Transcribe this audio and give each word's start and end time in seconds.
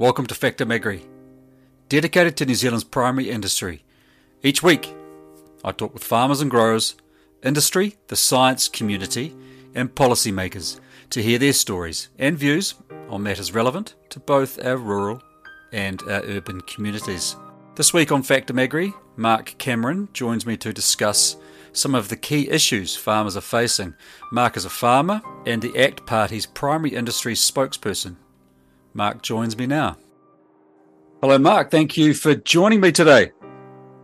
Welcome 0.00 0.24
to 0.28 0.34
Factum 0.34 0.72
Agri, 0.72 1.04
dedicated 1.90 2.34
to 2.38 2.46
New 2.46 2.54
Zealand's 2.54 2.84
primary 2.84 3.28
industry. 3.28 3.84
Each 4.42 4.62
week, 4.62 4.94
I 5.62 5.72
talk 5.72 5.92
with 5.92 6.02
farmers 6.02 6.40
and 6.40 6.50
growers, 6.50 6.94
industry, 7.42 7.98
the 8.06 8.16
science 8.16 8.66
community, 8.66 9.36
and 9.74 9.94
policymakers 9.94 10.80
to 11.10 11.22
hear 11.22 11.38
their 11.38 11.52
stories 11.52 12.08
and 12.18 12.38
views 12.38 12.76
on 13.10 13.24
matters 13.24 13.52
relevant 13.52 13.94
to 14.08 14.20
both 14.20 14.64
our 14.64 14.78
rural 14.78 15.22
and 15.70 16.00
our 16.04 16.22
urban 16.22 16.62
communities. 16.62 17.36
This 17.74 17.92
week 17.92 18.10
on 18.10 18.22
Factum 18.22 18.58
Agri, 18.58 18.94
Mark 19.18 19.54
Cameron 19.58 20.08
joins 20.14 20.46
me 20.46 20.56
to 20.56 20.72
discuss 20.72 21.36
some 21.74 21.94
of 21.94 22.08
the 22.08 22.16
key 22.16 22.48
issues 22.48 22.96
farmers 22.96 23.36
are 23.36 23.42
facing. 23.42 23.94
Mark 24.32 24.56
is 24.56 24.64
a 24.64 24.70
farmer 24.70 25.20
and 25.44 25.60
the 25.60 25.78
ACT 25.78 26.06
Party's 26.06 26.46
primary 26.46 26.94
industry 26.94 27.34
spokesperson. 27.34 28.16
Mark 28.94 29.22
joins 29.22 29.56
me 29.56 29.66
now. 29.66 29.96
Hello, 31.20 31.38
Mark. 31.38 31.70
Thank 31.70 31.96
you 31.96 32.14
for 32.14 32.34
joining 32.34 32.80
me 32.80 32.92
today. 32.92 33.32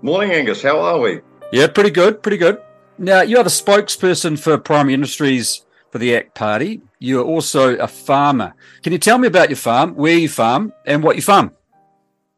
Morning, 0.02 0.32
Angus. 0.32 0.62
How 0.62 0.78
are 0.78 1.00
we? 1.00 1.20
Yeah, 1.52 1.66
pretty 1.68 1.90
good. 1.90 2.22
Pretty 2.22 2.36
good. 2.36 2.60
Now, 2.98 3.22
you 3.22 3.38
are 3.38 3.44
the 3.44 3.50
spokesperson 3.50 4.38
for 4.38 4.56
Primary 4.58 4.94
Industries 4.94 5.64
for 5.90 5.98
the 5.98 6.14
ACT 6.14 6.34
Party. 6.34 6.80
You 6.98 7.20
are 7.20 7.24
also 7.24 7.76
a 7.76 7.88
farmer. 7.88 8.54
Can 8.82 8.92
you 8.92 8.98
tell 8.98 9.18
me 9.18 9.28
about 9.28 9.50
your 9.50 9.56
farm, 9.56 9.94
where 9.94 10.16
you 10.16 10.28
farm, 10.28 10.72
and 10.84 11.02
what 11.02 11.16
you 11.16 11.22
farm? 11.22 11.52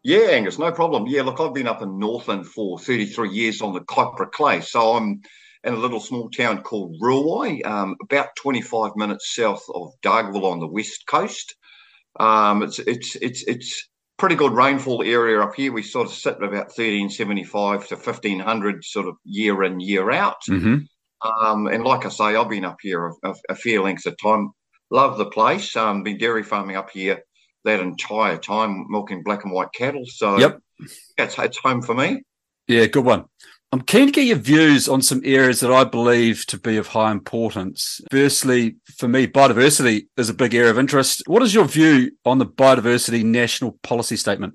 Yeah, 0.02 0.28
Angus, 0.30 0.58
no 0.58 0.70
problem. 0.72 1.06
Yeah, 1.06 1.22
look, 1.22 1.40
I've 1.40 1.54
been 1.54 1.66
up 1.66 1.82
in 1.82 1.98
Northland 1.98 2.46
for 2.46 2.78
33 2.78 3.30
years 3.30 3.60
on 3.60 3.74
the 3.74 3.80
Kaipara 3.80 4.30
Clay. 4.30 4.60
So 4.60 4.96
I'm 4.96 5.20
in 5.64 5.74
a 5.74 5.76
little 5.76 6.00
small 6.00 6.30
town 6.30 6.62
called 6.62 6.96
Ruawai, 7.02 7.66
um, 7.66 7.96
about 8.02 8.28
25 8.36 8.92
minutes 8.96 9.34
south 9.34 9.64
of 9.74 9.92
Dargaville 10.02 10.50
on 10.50 10.60
the 10.60 10.66
west 10.66 11.06
coast. 11.06 11.56
Um, 12.18 12.62
it's 12.62 12.78
it's 12.78 13.16
it's 13.16 13.42
it's 13.42 13.88
pretty 14.18 14.34
good 14.34 14.52
rainfall 14.52 15.02
area 15.02 15.40
up 15.40 15.54
here. 15.54 15.72
We 15.72 15.82
sort 15.82 16.08
of 16.08 16.12
sit 16.14 16.34
at 16.34 16.42
about 16.42 16.72
1375 16.76 17.88
to 17.88 17.94
1500 17.94 18.84
sort 18.84 19.06
of 19.06 19.16
year 19.24 19.62
in, 19.62 19.80
year 19.80 20.10
out. 20.10 20.42
Mm-hmm. 20.48 20.78
Um, 21.28 21.66
and 21.68 21.84
like 21.84 22.04
I 22.04 22.08
say, 22.10 22.24
I've 22.36 22.48
been 22.48 22.64
up 22.64 22.78
here 22.80 23.06
a, 23.06 23.30
a, 23.30 23.34
a 23.50 23.54
fair 23.54 23.82
length 23.82 24.06
of 24.06 24.16
time. 24.20 24.50
Love 24.90 25.18
the 25.18 25.26
place. 25.26 25.74
Um, 25.76 26.02
been 26.02 26.18
dairy 26.18 26.42
farming 26.42 26.76
up 26.76 26.90
here 26.90 27.22
that 27.64 27.80
entire 27.80 28.38
time, 28.38 28.86
milking 28.88 29.22
black 29.22 29.44
and 29.44 29.52
white 29.52 29.72
cattle. 29.72 30.04
So 30.06 30.38
Yep. 30.38 30.60
it's, 31.16 31.38
it's 31.38 31.58
home 31.58 31.82
for 31.82 31.94
me. 31.94 32.22
Yeah, 32.66 32.86
good 32.86 33.04
one. 33.04 33.24
I'm 33.70 33.82
keen 33.82 34.06
to 34.06 34.12
get 34.12 34.24
your 34.24 34.38
views 34.38 34.88
on 34.88 35.02
some 35.02 35.20
areas 35.24 35.60
that 35.60 35.70
I 35.70 35.84
believe 35.84 36.46
to 36.46 36.58
be 36.58 36.78
of 36.78 36.86
high 36.86 37.12
importance. 37.12 38.00
Firstly, 38.10 38.76
for 38.96 39.08
me, 39.08 39.26
biodiversity 39.26 40.06
is 40.16 40.30
a 40.30 40.34
big 40.34 40.54
area 40.54 40.70
of 40.70 40.78
interest. 40.78 41.22
What 41.26 41.42
is 41.42 41.52
your 41.52 41.66
view 41.66 42.12
on 42.24 42.38
the 42.38 42.46
biodiversity 42.46 43.22
national 43.24 43.78
policy 43.82 44.16
statement? 44.16 44.54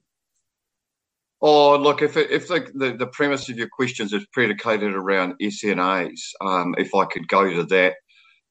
Oh, 1.42 1.78
look, 1.78 2.02
if 2.02 2.18
it, 2.18 2.32
if 2.32 2.48
the, 2.48 2.72
the, 2.74 2.94
the 2.98 3.08
premise 3.08 3.50
of 3.50 3.58
your 3.58 3.68
questions 3.68 4.14
is 4.14 4.26
predicated 4.32 4.96
around 4.96 5.36
SNAs, 5.40 6.20
um, 6.42 6.74
if 6.80 6.96
I 6.96 7.06
could 7.06 7.28
go 7.28 7.54
to 7.54 7.64
that, 7.66 7.96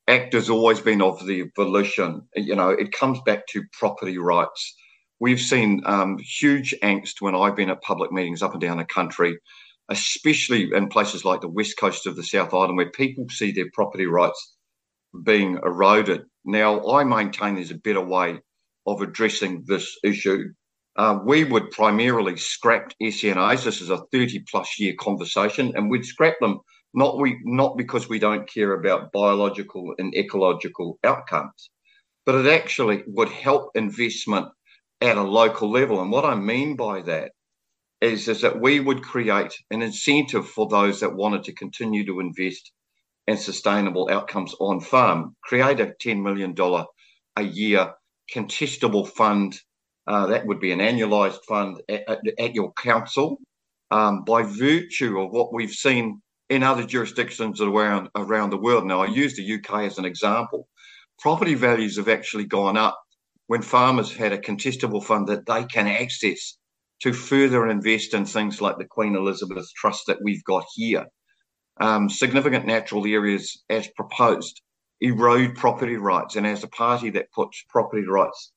ACT 0.07 0.35
has 0.35 0.49
always 0.49 0.79
been 0.79 1.03
of 1.03 1.27
the 1.27 1.51
volition. 1.57 2.23
You 2.37 2.55
know, 2.55 2.69
it 2.69 2.93
comes 2.93 3.19
back 3.27 3.47
to 3.49 3.65
property 3.73 4.19
rights. 4.19 4.77
We've 5.19 5.41
seen 5.41 5.83
um, 5.87 6.19
huge 6.19 6.73
angst 6.85 7.21
when 7.21 7.35
I've 7.35 7.57
been 7.57 7.71
at 7.71 7.83
public 7.83 8.13
meetings 8.13 8.43
up 8.43 8.53
and 8.53 8.61
down 8.61 8.77
the 8.77 8.85
country, 8.85 9.39
especially 9.89 10.71
in 10.73 10.89
places 10.89 11.25
like 11.25 11.41
the 11.41 11.49
west 11.49 11.77
coast 11.79 12.07
of 12.07 12.17
the 12.17 12.25
South 12.25 12.55
Island, 12.55 12.77
where 12.77 12.91
people 12.91 13.27
see 13.29 13.53
their 13.53 13.71
property 13.73 14.07
rights 14.07 14.55
being 15.25 15.59
eroded. 15.65 16.23
Now, 16.45 16.87
I 16.91 17.05
maintain 17.05 17.55
there's 17.55 17.71
a 17.71 17.77
better 17.77 18.05
way 18.05 18.41
of 18.87 19.01
addressing 19.03 19.65
this 19.67 19.99
issue. 20.03 20.53
Uh, 20.97 21.19
we 21.25 21.45
would 21.45 21.71
primarily 21.71 22.37
scrap 22.37 22.93
SNAs. 23.01 23.65
This 23.65 23.81
is 23.81 23.91
a 23.91 24.05
30 24.13 24.45
plus 24.51 24.79
year 24.79 24.95
conversation, 24.99 25.73
and 25.75 25.91
we'd 25.91 26.05
scrap 26.05 26.35
them 26.41 26.61
not 26.95 27.19
we 27.19 27.39
not 27.45 27.79
because 27.79 28.09
we 28.09 28.19
don't 28.19 28.49
care 28.49 28.75
about 28.75 29.13
biological 29.13 29.95
and 29.99 30.15
ecological 30.15 30.99
outcomes, 31.05 31.71
but 32.27 32.35
it 32.35 32.47
actually 32.47 33.03
would 33.07 33.31
help 33.31 33.71
investment 33.75 34.49
at 35.01 35.17
a 35.17 35.23
local 35.23 35.71
level. 35.71 36.03
And 36.03 36.13
what 36.13 36.25
I 36.25 36.35
mean 36.35 36.77
by 36.77 37.01
that 37.03 37.33
is, 38.03 38.27
is 38.27 38.41
that 38.41 38.61
we 38.61 38.81
would 38.81 39.03
create 39.03 39.55
an 39.71 39.81
incentive 39.81 40.49
for 40.49 40.69
those 40.69 41.01
that 41.01 41.15
wanted 41.15 41.45
to 41.45 41.55
continue 41.55 42.05
to 42.05 42.21
invest 42.21 42.73
in 43.29 43.37
sustainable 43.37 44.09
outcomes 44.11 44.55
on 44.59 44.81
farm, 44.81 45.37
create 45.45 45.79
a 45.79 45.95
$10 46.03 46.21
million 46.21 46.55
a 47.37 47.43
year 47.43 47.95
contestable 48.35 49.09
fund. 49.09 49.57
Uh, 50.07 50.27
that 50.27 50.45
would 50.47 50.59
be 50.59 50.73
an 50.73 50.81
annualized 50.81 51.39
fund 51.47 51.81
at, 51.89 52.03
at, 52.09 52.19
at 52.41 52.55
your 52.55 52.73
council. 52.73 53.39
Um, 53.93 54.25
by 54.25 54.43
virtue 54.43 55.21
of 55.21 55.33
what 55.33 55.53
we've 55.53 55.71
seen 55.71 56.23
in 56.49 56.63
other 56.63 56.85
jurisdictions 56.85 57.61
around 57.61 58.09
around 58.17 58.49
the 58.51 58.57
world. 58.57 58.87
Now, 58.87 59.03
I 59.03 59.07
use 59.07 59.37
the 59.37 59.55
UK 59.55 59.83
as 59.85 59.99
an 59.99 60.07
example. 60.07 60.67
Property 61.21 61.55
values 61.55 61.99
have 61.99 62.09
actually 62.09 62.47
gone 62.47 62.79
up 62.79 62.99
when 63.49 63.61
farmers 63.61 64.11
had 64.11 64.33
a 64.33 64.39
contestable 64.39 65.05
fund 65.05 65.29
that 65.29 65.45
they 65.45 65.65
can 65.65 65.87
access 65.87 66.57
to 67.03 67.13
further 67.13 67.69
invest 67.69 68.15
in 68.15 68.25
things 68.25 68.61
like 68.61 68.79
the 68.79 68.85
Queen 68.85 69.17
Elizabeth 69.17 69.69
Trust 69.75 70.05
that 70.07 70.23
we've 70.23 70.45
got 70.45 70.65
here. 70.75 71.07
Um, 71.81 72.09
significant 72.09 72.67
natural 72.67 73.07
areas, 73.07 73.63
as 73.69 73.89
proposed, 73.97 74.61
erode 75.01 75.57
property 75.57 75.97
rights, 75.97 76.37
and 76.37 76.47
as 76.47 76.63
a 76.63 76.69
party 76.69 77.11
that 77.11 77.33
puts 77.33 77.65
property 77.69 78.07
rights 78.07 78.53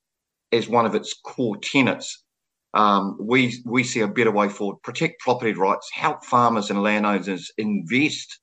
as 0.52 0.70
one 0.70 0.86
of 0.86 0.96
its 0.96 1.14
core 1.26 1.58
tenets, 1.58 2.24
um, 2.74 3.18
we 3.20 3.64
we 3.66 3.84
see 3.84 4.02
a 4.02 4.08
better 4.08 4.32
way 4.32 4.50
forward. 4.50 4.82
Protect 4.84 5.20
property 5.22 5.54
rights, 5.54 5.90
help 5.94 6.24
farmers 6.24 6.70
and 6.70 6.84
landowners 6.84 7.52
invest 7.58 8.40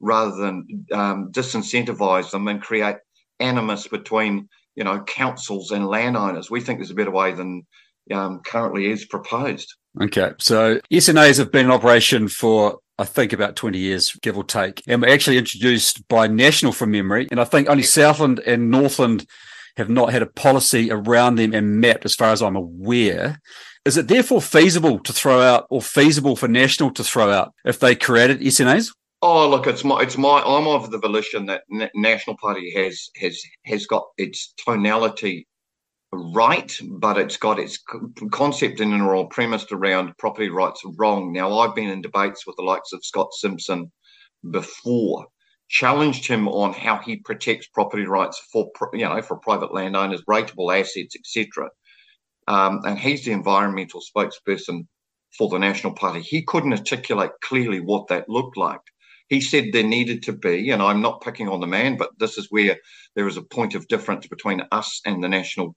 rather 0.00 0.34
than 0.34 0.86
um, 0.92 1.30
disincentivize 1.30 2.30
them 2.30 2.48
and 2.48 2.60
create 2.60 2.96
animus 3.38 3.86
between 3.86 4.48
you 4.74 4.82
know 4.82 5.04
councils 5.04 5.70
and 5.70 5.86
landowners. 5.86 6.50
We 6.50 6.60
think 6.60 6.78
there's 6.78 6.90
a 6.90 6.94
better 6.94 7.10
way 7.10 7.32
than 7.32 7.66
um, 8.12 8.40
currently 8.44 8.90
is 8.90 9.04
proposed. 9.04 9.74
Okay, 10.00 10.32
so 10.38 10.80
SNAs 10.90 11.38
have 11.38 11.50
been 11.50 11.66
in 11.66 11.72
operation 11.72 12.28
for 12.28 12.78
I 12.98 13.04
think 13.04 13.32
about 13.32 13.56
20 13.56 13.78
years, 13.78 14.12
give 14.22 14.38
or 14.38 14.44
take, 14.44 14.82
and 14.86 15.02
were 15.02 15.08
actually 15.08 15.36
introduced 15.36 16.06
by 16.08 16.26
National 16.26 16.72
from 16.72 16.92
memory. 16.92 17.28
And 17.30 17.40
I 17.40 17.44
think 17.44 17.68
only 17.68 17.82
Southland 17.82 18.40
and 18.40 18.70
Northland 18.70 19.26
have 19.76 19.90
not 19.90 20.12
had 20.12 20.22
a 20.22 20.26
policy 20.26 20.90
around 20.90 21.34
them 21.36 21.52
and 21.52 21.80
mapped, 21.80 22.06
as 22.06 22.14
far 22.14 22.32
as 22.32 22.42
I'm 22.42 22.56
aware. 22.56 23.40
Is 23.84 23.96
it 23.98 24.08
therefore 24.08 24.40
feasible 24.40 24.98
to 25.00 25.12
throw 25.12 25.42
out, 25.42 25.66
or 25.68 25.82
feasible 25.82 26.36
for 26.36 26.48
National 26.48 26.90
to 26.92 27.04
throw 27.04 27.30
out 27.30 27.52
if 27.64 27.78
they 27.78 27.94
created 27.94 28.40
SNAs? 28.40 28.88
Oh, 29.22 29.48
look, 29.48 29.66
it's 29.66 29.84
my, 29.84 30.00
it's 30.00 30.16
my, 30.16 30.40
I'm 30.40 30.66
of 30.66 30.90
the 30.90 30.98
volition 30.98 31.46
that 31.46 31.64
National 31.94 32.36
Party 32.36 32.72
has 32.76 33.08
has 33.16 33.40
has 33.64 33.86
got 33.86 34.04
its 34.16 34.54
tonality 34.64 35.46
right, 36.12 36.72
but 36.88 37.18
it's 37.18 37.36
got 37.36 37.58
its 37.58 37.78
concept 38.30 38.80
and 38.80 39.02
or 39.02 39.28
premised 39.28 39.72
around 39.72 40.16
property 40.18 40.48
rights 40.48 40.82
wrong. 40.98 41.32
Now, 41.32 41.58
I've 41.58 41.74
been 41.74 41.90
in 41.90 42.02
debates 42.02 42.46
with 42.46 42.56
the 42.56 42.62
likes 42.62 42.92
of 42.92 43.04
Scott 43.04 43.32
Simpson 43.32 43.90
before, 44.50 45.26
challenged 45.68 46.26
him 46.26 46.48
on 46.48 46.72
how 46.72 46.98
he 46.98 47.16
protects 47.16 47.66
property 47.68 48.06
rights 48.06 48.40
for 48.52 48.70
you 48.92 49.04
know 49.04 49.20
for 49.22 49.36
private 49.38 49.74
landowners, 49.74 50.22
rateable 50.28 50.78
assets, 50.78 51.16
etc. 51.16 51.70
Um, 52.48 52.80
and 52.84 52.98
he's 52.98 53.24
the 53.24 53.32
environmental 53.32 54.00
spokesperson 54.00 54.86
for 55.36 55.48
the 55.48 55.58
National 55.58 55.94
Party. 55.94 56.20
He 56.20 56.42
couldn't 56.42 56.72
articulate 56.72 57.32
clearly 57.42 57.80
what 57.80 58.08
that 58.08 58.28
looked 58.28 58.56
like. 58.56 58.80
He 59.28 59.40
said 59.40 59.66
there 59.72 59.82
needed 59.82 60.22
to 60.24 60.32
be, 60.32 60.70
and 60.70 60.80
I'm 60.80 61.02
not 61.02 61.20
picking 61.20 61.48
on 61.48 61.60
the 61.60 61.66
man, 61.66 61.96
but 61.96 62.10
this 62.18 62.38
is 62.38 62.46
where 62.50 62.76
there 63.16 63.26
is 63.26 63.36
a 63.36 63.42
point 63.42 63.74
of 63.74 63.88
difference 63.88 64.28
between 64.28 64.62
us 64.70 65.00
and 65.04 65.22
the 65.22 65.28
National 65.28 65.74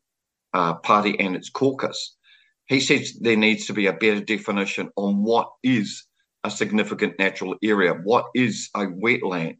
uh, 0.53 0.75
Party 0.75 1.19
and 1.19 1.35
its 1.35 1.49
caucus. 1.49 2.15
He 2.67 2.79
says 2.79 3.17
there 3.19 3.37
needs 3.37 3.65
to 3.67 3.73
be 3.73 3.87
a 3.87 3.93
better 3.93 4.21
definition 4.21 4.89
on 4.95 5.23
what 5.23 5.49
is 5.63 6.05
a 6.43 6.51
significant 6.51 7.17
natural 7.19 7.55
area, 7.63 7.93
what 7.93 8.25
is 8.35 8.69
a 8.75 8.85
wetland, 8.85 9.57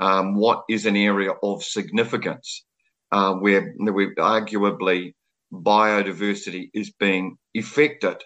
um, 0.00 0.34
what 0.34 0.64
is 0.68 0.86
an 0.86 0.96
area 0.96 1.32
of 1.42 1.62
significance, 1.62 2.64
uh, 3.12 3.34
where, 3.34 3.74
where 3.78 4.14
arguably 4.16 5.14
biodiversity 5.52 6.70
is 6.74 6.92
being 6.98 7.36
affected. 7.56 8.22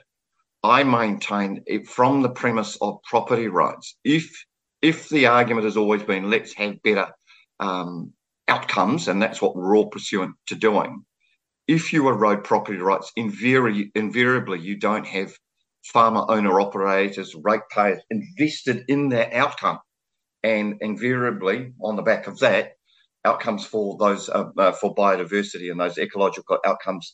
I 0.63 0.83
maintain 0.85 1.63
it 1.67 1.87
from 1.87 2.23
the 2.23 2.31
premise 2.31 2.77
of 2.81 3.03
property 3.09 3.49
rights. 3.49 3.97
If 4.05 4.45
if 4.81 5.09
the 5.09 5.27
argument 5.27 5.65
has 5.65 5.77
always 5.77 6.03
been 6.03 6.31
let's 6.31 6.53
have 6.55 6.83
better 6.83 7.09
um, 7.61 8.13
outcomes, 8.49 9.09
and 9.09 9.21
that's 9.21 9.41
what 9.41 9.57
we're 9.57 9.77
all 9.77 9.89
pursuant 9.89 10.37
to 10.47 10.55
doing, 10.55 11.05
if 11.69 11.93
you 11.93 12.09
erode 12.09 12.45
property 12.45 12.79
rights, 12.79 13.13
invari- 13.19 13.91
invariably 13.95 14.61
you 14.61 14.77
don't 14.77 15.07
have 15.07 15.33
farmer 15.85 16.25
owner 16.29 16.61
operators, 16.61 17.35
ratepayers 17.35 18.01
invested 18.11 18.85
in 18.89 19.11
that 19.11 19.33
outcome. 19.33 19.79
And 20.43 20.77
invariably, 20.83 21.73
on 21.83 21.97
the 21.97 22.03
back 22.03 22.27
of 22.27 22.39
that, 22.41 22.73
outcomes 23.25 23.67
for 23.67 23.97
those 23.99 24.29
uh, 24.29 24.51
uh, 24.59 24.73
for 24.73 24.95
biodiversity 24.95 25.71
and 25.71 25.81
those 25.81 25.99
ecological 25.99 26.59
outcomes 26.67 27.09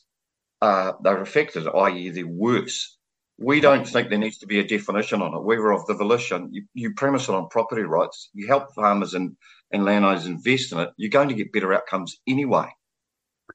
uh, 0.61 0.93
they're 1.03 1.21
affected, 1.21 1.67
i.e., 1.67 2.11
they're 2.11 2.27
worse. 2.27 2.97
We 3.39 3.61
don't 3.61 3.87
think 3.87 4.09
there 4.09 4.19
needs 4.19 4.39
to 4.39 4.47
be 4.47 4.59
a 4.59 4.67
definition 4.67 5.23
on 5.23 5.33
it. 5.35 5.45
We 5.45 5.59
were 5.59 5.73
of 5.73 5.87
the 5.87 5.95
volition. 5.95 6.49
You, 6.51 6.65
you 6.75 6.93
premise 6.95 7.29
it 7.29 7.35
on 7.35 7.49
property 7.49 7.83
rights. 7.83 8.29
You 8.33 8.47
help 8.49 8.75
farmers 8.75 9.15
and, 9.15 9.37
and 9.71 9.85
landowners 9.85 10.27
invest 10.27 10.73
in 10.73 10.79
it. 10.81 10.91
You're 10.97 11.11
going 11.11 11.29
to 11.29 11.35
get 11.35 11.53
better 11.53 11.73
outcomes 11.73 12.19
anyway. 12.27 12.69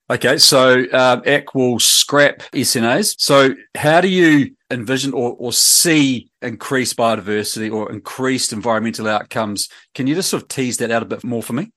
Okay, 0.09 0.39
so 0.39 0.85
um, 0.93 1.23
ACT 1.27 1.53
will 1.55 1.81
scrap 1.81 2.39
SNAs. 2.53 3.17
So, 3.19 3.55
how 3.77 4.01
do 4.01 4.09
you 4.09 4.55
envision 4.71 5.13
or, 5.13 5.35
or 5.39 5.53
see 5.53 6.31
increased 6.43 6.97
biodiversity 6.97 7.73
or 7.73 7.91
increased 7.91 8.53
environmental 8.53 9.09
outcomes? 9.09 9.69
Can 9.95 10.07
you 10.07 10.15
just 10.15 10.31
sort 10.31 10.45
of 10.45 10.49
tease 10.49 10.77
that 10.79 10.93
out 10.93 11.03
a 11.03 11.07
bit 11.07 11.25
more 11.25 11.43
for 11.43 11.55
me? 11.55 11.73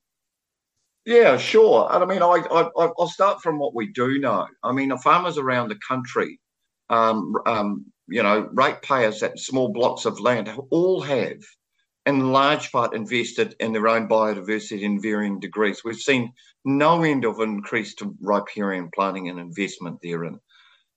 Yeah, 1.06 1.38
sure. 1.38 1.88
And 1.92 2.04
I 2.04 2.06
mean, 2.06 2.22
I, 2.22 2.44
I 2.52 2.70
I'll 3.00 3.08
start 3.08 3.42
from 3.42 3.58
what 3.58 3.74
we 3.74 3.88
do 3.88 4.20
know. 4.20 4.46
I 4.64 4.74
mean, 4.74 4.90
the 4.90 4.98
farmers 4.98 5.40
around 5.40 5.70
the 5.70 5.80
country, 5.88 6.40
um, 6.92 7.34
um, 7.48 7.86
you 8.08 8.22
know, 8.22 8.48
ratepayers 8.54 9.24
at 9.24 9.40
small 9.40 9.70
blocks 9.70 10.06
of 10.06 10.20
land 10.20 10.52
all 10.70 11.02
have, 11.02 11.40
in 12.06 12.32
large 12.32 12.72
part, 12.72 12.96
invested 12.96 13.56
in 13.60 13.74
their 13.74 13.88
own 13.88 14.08
biodiversity 14.08 14.82
in 14.82 15.02
varying 15.02 15.40
degrees. 15.40 15.84
We've 15.84 15.96
seen 15.96 16.34
no 16.66 17.04
end 17.04 17.26
of 17.26 17.40
increased 17.40 18.02
riparian 18.22 18.90
planting 18.94 19.30
and 19.30 19.40
investment 19.40 20.00
therein. 20.02 20.40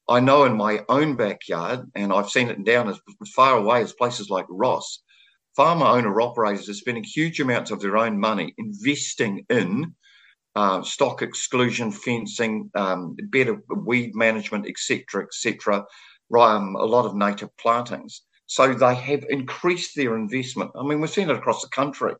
I 0.08 0.20
know 0.20 0.44
in 0.44 0.56
my 0.56 0.84
own 0.88 1.16
backyard, 1.16 1.90
and 1.94 2.12
I've 2.12 2.30
seen 2.30 2.48
it 2.48 2.64
down 2.64 2.88
as 2.88 2.98
far 3.34 3.56
away 3.56 3.82
as 3.82 3.92
places 3.92 4.30
like 4.30 4.46
Ross, 4.48 5.02
farmer 5.56 5.86
owner 5.86 6.20
operators 6.20 6.68
are 6.68 6.74
spending 6.74 7.04
huge 7.04 7.40
amounts 7.40 7.70
of 7.70 7.80
their 7.80 7.96
own 7.96 8.18
money 8.18 8.54
investing 8.58 9.44
in 9.48 9.94
uh, 10.54 10.82
stock 10.82 11.22
exclusion 11.22 11.90
fencing, 11.90 12.70
um, 12.74 13.16
better 13.30 13.62
weed 13.68 14.14
management, 14.14 14.66
etc., 14.66 15.24
etc. 15.24 15.84
Um, 16.38 16.76
a 16.76 16.84
lot 16.84 17.06
of 17.06 17.14
native 17.14 17.56
plantings. 17.56 18.22
So 18.52 18.74
they 18.74 18.94
have 18.94 19.24
increased 19.30 19.96
their 19.96 20.14
investment. 20.14 20.72
I 20.76 20.82
mean, 20.82 21.00
we've 21.00 21.08
seen 21.08 21.30
it 21.30 21.36
across 21.36 21.62
the 21.62 21.70
country. 21.70 22.12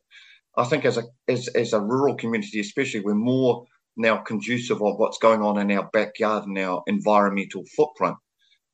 I 0.57 0.63
think 0.63 0.83
as 0.83 0.97
a 0.97 1.03
as, 1.27 1.47
as 1.49 1.73
a 1.73 1.79
rural 1.79 2.15
community, 2.15 2.59
especially, 2.59 3.01
we're 3.01 3.13
more 3.13 3.67
now 3.97 4.17
conducive 4.17 4.81
of 4.81 4.97
what's 4.97 5.19
going 5.19 5.43
on 5.43 5.59
in 5.59 5.71
our 5.77 5.87
backyard 5.93 6.45
and 6.45 6.57
our 6.57 6.81
environmental 6.87 7.63
footprint 7.75 8.15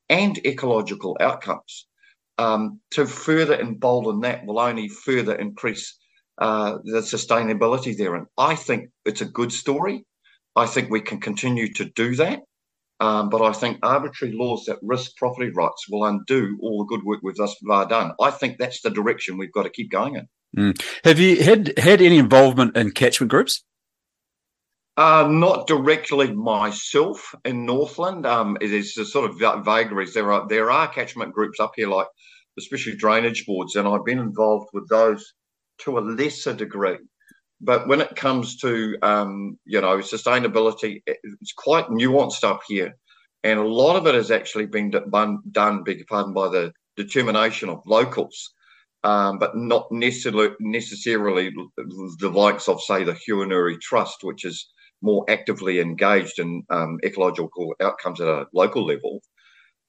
and 0.08 0.38
ecological 0.46 1.18
outcomes. 1.20 1.86
Um, 2.38 2.80
to 2.92 3.04
further 3.04 3.60
embolden 3.60 4.20
that 4.20 4.46
will 4.46 4.58
only 4.58 4.88
further 4.88 5.34
increase 5.34 5.98
uh, 6.38 6.78
the 6.84 7.00
sustainability 7.00 7.94
there. 7.94 8.14
And 8.14 8.26
I 8.38 8.54
think 8.54 8.88
it's 9.04 9.20
a 9.20 9.26
good 9.26 9.52
story. 9.52 10.06
I 10.56 10.64
think 10.64 10.88
we 10.88 11.02
can 11.02 11.20
continue 11.20 11.70
to 11.74 11.84
do 11.84 12.16
that. 12.16 12.40
Um, 13.00 13.30
but 13.30 13.40
I 13.40 13.52
think 13.52 13.78
arbitrary 13.82 14.34
laws 14.36 14.66
that 14.66 14.78
risk 14.82 15.16
property 15.16 15.50
rights 15.50 15.88
will 15.88 16.04
undo 16.04 16.58
all 16.60 16.78
the 16.78 16.84
good 16.84 17.04
work 17.04 17.20
we've 17.22 17.34
thus 17.34 17.56
far 17.66 17.88
done. 17.88 18.12
I 18.20 18.30
think 18.30 18.58
that's 18.58 18.82
the 18.82 18.90
direction 18.90 19.38
we've 19.38 19.52
got 19.52 19.62
to 19.62 19.70
keep 19.70 19.90
going 19.90 20.16
in. 20.16 20.28
Mm. 20.56 20.82
Have 21.04 21.18
you 21.18 21.42
had 21.42 21.78
had 21.78 22.02
any 22.02 22.18
involvement 22.18 22.76
in 22.76 22.90
catchment 22.90 23.30
groups? 23.30 23.64
Uh, 24.96 25.26
not 25.30 25.66
directly 25.66 26.30
myself 26.32 27.34
in 27.46 27.64
Northland. 27.64 28.26
Um, 28.26 28.58
it 28.60 28.70
is 28.72 28.96
a 28.98 29.06
sort 29.06 29.30
of 29.30 29.38
vagaries. 29.38 30.12
There 30.12 30.30
are 30.30 30.46
there 30.46 30.70
are 30.70 30.88
catchment 30.88 31.32
groups 31.32 31.58
up 31.58 31.72
here, 31.76 31.88
like 31.88 32.08
especially 32.58 32.96
drainage 32.96 33.46
boards, 33.46 33.76
and 33.76 33.88
I've 33.88 34.04
been 34.04 34.18
involved 34.18 34.68
with 34.74 34.88
those 34.90 35.32
to 35.78 35.98
a 35.98 36.00
lesser 36.00 36.52
degree. 36.52 36.98
But 37.60 37.88
when 37.88 38.00
it 38.00 38.16
comes 38.16 38.56
to 38.58 38.96
um, 39.02 39.58
you 39.64 39.80
know 39.80 39.98
sustainability, 39.98 41.02
it's 41.06 41.52
quite 41.52 41.88
nuanced 41.88 42.44
up 42.44 42.60
here, 42.66 42.96
and 43.44 43.58
a 43.58 43.66
lot 43.66 43.96
of 43.96 44.06
it 44.06 44.14
has 44.14 44.30
actually 44.30 44.66
been 44.66 44.90
done, 44.90 45.84
beg 45.84 45.98
your 45.98 46.06
pardon, 46.08 46.32
by 46.32 46.48
the 46.48 46.72
determination 46.96 47.68
of 47.68 47.82
locals, 47.86 48.54
um, 49.04 49.38
but 49.38 49.56
not 49.56 49.88
necessarily 49.90 50.54
necessarily 50.60 51.50
the 52.18 52.30
likes 52.30 52.68
of 52.68 52.80
say 52.80 53.04
the 53.04 53.12
Huanuri 53.28 53.78
Trust, 53.80 54.18
which 54.22 54.44
is 54.44 54.70
more 55.02 55.24
actively 55.28 55.80
engaged 55.80 56.38
in 56.38 56.62
um, 56.70 56.98
ecological 57.04 57.74
outcomes 57.80 58.20
at 58.20 58.28
a 58.28 58.46
local 58.54 58.86
level. 58.86 59.20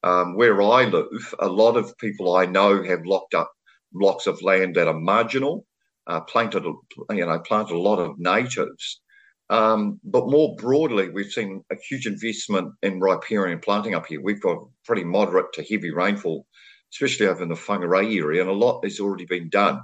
Um, 0.03 0.35
where 0.35 0.59
I 0.63 0.85
live, 0.85 1.35
a 1.39 1.47
lot 1.47 1.77
of 1.77 1.95
people 1.99 2.35
I 2.35 2.47
know 2.47 2.81
have 2.83 3.05
locked 3.05 3.35
up 3.35 3.51
blocks 3.93 4.25
of 4.25 4.41
land 4.41 4.75
that 4.75 4.87
are 4.87 4.99
marginal 4.99 5.65
uh, 6.07 6.21
planted, 6.21 6.63
you 6.63 7.25
know, 7.25 7.39
planted 7.39 7.73
a 7.73 7.79
lot 7.79 7.99
of 7.99 8.19
natives. 8.19 9.01
Um, 9.49 9.99
but 10.03 10.29
more 10.29 10.55
broadly, 10.55 11.09
we've 11.09 11.31
seen 11.31 11.63
a 11.71 11.75
huge 11.89 12.07
investment 12.07 12.73
in 12.81 13.01
riparian 13.01 13.59
planting 13.59 13.95
up 13.95 14.05
here. 14.05 14.21
We've 14.21 14.41
got 14.41 14.65
pretty 14.85 15.03
moderate 15.03 15.51
to 15.53 15.63
heavy 15.63 15.91
rainfall, 15.91 16.45
especially 16.93 17.27
over 17.27 17.43
in 17.43 17.49
the 17.49 17.55
Whangarei 17.55 18.17
area, 18.17 18.41
and 18.41 18.49
a 18.49 18.53
lot 18.53 18.85
has 18.85 18.99
already 18.99 19.25
been 19.25 19.49
done. 19.49 19.81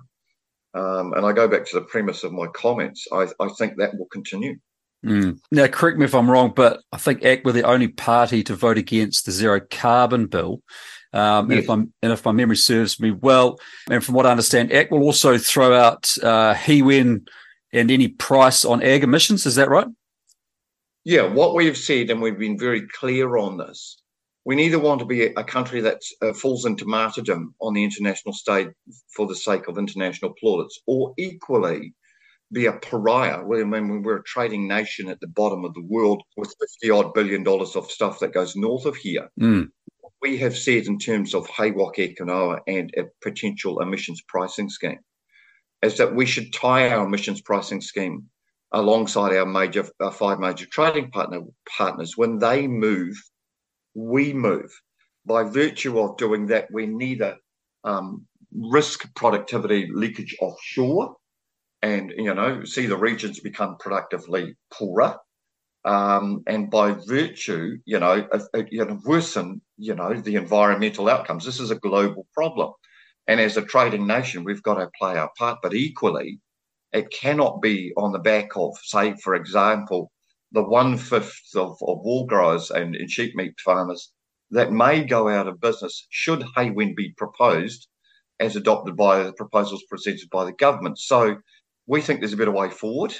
Um, 0.73 1.13
and 1.13 1.25
I 1.25 1.33
go 1.33 1.47
back 1.47 1.65
to 1.65 1.79
the 1.79 1.85
premise 1.85 2.23
of 2.23 2.31
my 2.31 2.47
comments. 2.47 3.07
I, 3.11 3.27
I 3.39 3.49
think 3.57 3.77
that 3.77 3.97
will 3.97 4.07
continue. 4.11 4.55
Mm. 5.05 5.39
Now, 5.51 5.67
correct 5.67 5.97
me 5.97 6.05
if 6.05 6.15
I'm 6.15 6.29
wrong, 6.29 6.53
but 6.55 6.81
I 6.91 6.97
think 6.97 7.23
ACT 7.23 7.45
were 7.45 7.51
the 7.51 7.63
only 7.63 7.87
party 7.87 8.43
to 8.43 8.55
vote 8.55 8.77
against 8.77 9.25
the 9.25 9.31
zero 9.31 9.59
carbon 9.59 10.27
bill. 10.27 10.61
Um, 11.13 11.49
yes. 11.49 11.57
and, 11.57 11.63
if 11.63 11.69
I'm, 11.69 11.93
and 12.01 12.11
if 12.11 12.25
my 12.25 12.31
memory 12.31 12.57
serves 12.57 12.99
me 12.99 13.11
well, 13.11 13.59
and 13.89 14.03
from 14.03 14.15
what 14.15 14.25
I 14.25 14.31
understand, 14.31 14.71
ACT 14.71 14.91
will 14.91 15.03
also 15.03 15.37
throw 15.37 15.73
out 15.73 16.11
uh, 16.21 16.53
HEWEN 16.53 17.25
and 17.73 17.91
any 17.91 18.07
price 18.07 18.65
on 18.65 18.83
ag 18.83 19.03
emissions. 19.03 19.45
Is 19.45 19.55
that 19.55 19.69
right? 19.69 19.87
Yeah, 21.03 21.23
what 21.23 21.55
we 21.55 21.65
have 21.67 21.77
said, 21.77 22.09
and 22.09 22.21
we've 22.21 22.37
been 22.37 22.59
very 22.59 22.85
clear 22.87 23.37
on 23.37 23.57
this, 23.57 24.01
we 24.43 24.55
neither 24.55 24.79
want 24.79 24.99
to 24.99 25.05
be 25.05 25.25
a 25.25 25.43
country 25.43 25.81
that 25.81 26.01
uh, 26.21 26.33
falls 26.33 26.65
into 26.65 26.85
martyrdom 26.85 27.53
on 27.61 27.73
the 27.73 27.83
international 27.83 28.33
stage 28.33 28.69
for 29.13 29.27
the 29.27 29.35
sake 29.35 29.67
of 29.67 29.77
international 29.77 30.33
plaudits, 30.39 30.79
or 30.85 31.13
equally 31.17 31.93
be 32.53 32.65
a 32.65 32.73
pariah. 32.73 33.39
I 33.39 33.63
mean, 33.63 34.03
we're 34.03 34.17
a 34.17 34.23
trading 34.23 34.67
nation 34.67 35.09
at 35.09 35.19
the 35.19 35.27
bottom 35.27 35.65
of 35.65 35.73
the 35.73 35.83
world 35.83 36.23
with 36.37 36.53
50 36.81 36.89
odd 36.89 37.13
billion 37.13 37.43
dollars 37.43 37.75
of 37.75 37.91
stuff 37.91 38.19
that 38.19 38.33
goes 38.33 38.55
north 38.55 38.85
of 38.85 38.95
here. 38.95 39.29
Mm 39.39 39.69
we 40.21 40.37
have 40.37 40.57
said 40.57 40.85
in 40.85 40.97
terms 40.97 41.33
of 41.33 41.47
HAWOC 41.47 41.95
Ekanoa 42.15 42.59
and 42.67 42.91
a 42.97 43.03
potential 43.21 43.81
emissions 43.81 44.21
pricing 44.27 44.69
scheme 44.69 44.99
is 45.83 45.97
that 45.97 46.15
we 46.15 46.25
should 46.25 46.53
tie 46.53 46.89
our 46.89 47.05
emissions 47.05 47.41
pricing 47.41 47.81
scheme 47.81 48.29
alongside 48.71 49.35
our 49.35 49.45
major 49.45 49.85
our 50.01 50.11
five 50.11 50.39
major 50.39 50.65
trading 50.65 51.11
partner 51.11 51.41
partners. 51.77 52.17
When 52.17 52.39
they 52.39 52.67
move, 52.67 53.15
we 53.93 54.33
move. 54.33 54.71
By 55.25 55.43
virtue 55.43 55.99
of 55.99 56.17
doing 56.17 56.47
that, 56.47 56.67
we 56.71 56.87
neither 56.87 57.37
um, 57.83 58.25
risk 58.53 59.07
productivity 59.15 59.89
leakage 59.93 60.35
offshore 60.41 61.15
and 61.83 62.11
you 62.17 62.33
know 62.33 62.63
see 62.63 62.87
the 62.87 62.97
regions 62.97 63.39
become 63.39 63.77
productively 63.77 64.55
poorer 64.73 65.17
um, 65.87 66.43
and 66.47 66.69
by 66.69 66.91
virtue, 67.07 67.77
you 67.85 67.99
know, 67.99 68.27
you 68.69 68.85
know, 68.85 68.99
worsen, 69.05 69.61
you 69.77 69.95
know, 69.95 70.13
the 70.13 70.35
environmental 70.35 71.09
outcomes. 71.09 71.45
This 71.45 71.61
is 71.61 71.71
a 71.71 71.75
global 71.75 72.27
problem, 72.33 72.73
and 73.27 73.39
as 73.39 73.55
a 73.55 73.61
trading 73.61 74.05
nation, 74.05 74.43
we've 74.43 74.63
got 74.63 74.75
to 74.75 74.89
play 74.99 75.15
our 75.17 75.31
part. 75.37 75.59
But 75.63 75.73
equally, 75.73 76.39
it 76.91 77.09
cannot 77.09 77.61
be 77.61 77.93
on 77.95 78.11
the 78.11 78.19
back 78.19 78.49
of, 78.57 78.75
say, 78.83 79.15
for 79.23 79.33
example, 79.35 80.11
the 80.51 80.63
one 80.63 80.97
fifth 80.97 81.55
of, 81.55 81.77
of 81.81 81.99
wool 82.03 82.25
growers 82.25 82.69
and, 82.69 82.95
and 82.95 83.09
sheep 83.09 83.33
meat 83.35 83.53
farmers 83.63 84.11
that 84.51 84.71
may 84.71 85.03
go 85.03 85.29
out 85.29 85.47
of 85.47 85.61
business 85.61 86.05
should 86.09 86.43
HEWEN 86.55 86.95
be 86.95 87.13
proposed 87.17 87.87
as 88.39 88.55
adopted 88.55 88.95
by 88.95 89.23
the 89.23 89.33
proposals 89.33 89.83
presented 89.89 90.29
by 90.29 90.45
the 90.45 90.53
government. 90.53 90.99
So 90.99 91.37
we 91.85 92.01
think 92.01 92.19
there's 92.19 92.33
a 92.33 92.37
better 92.37 92.51
way 92.51 92.69
forward. 92.69 93.15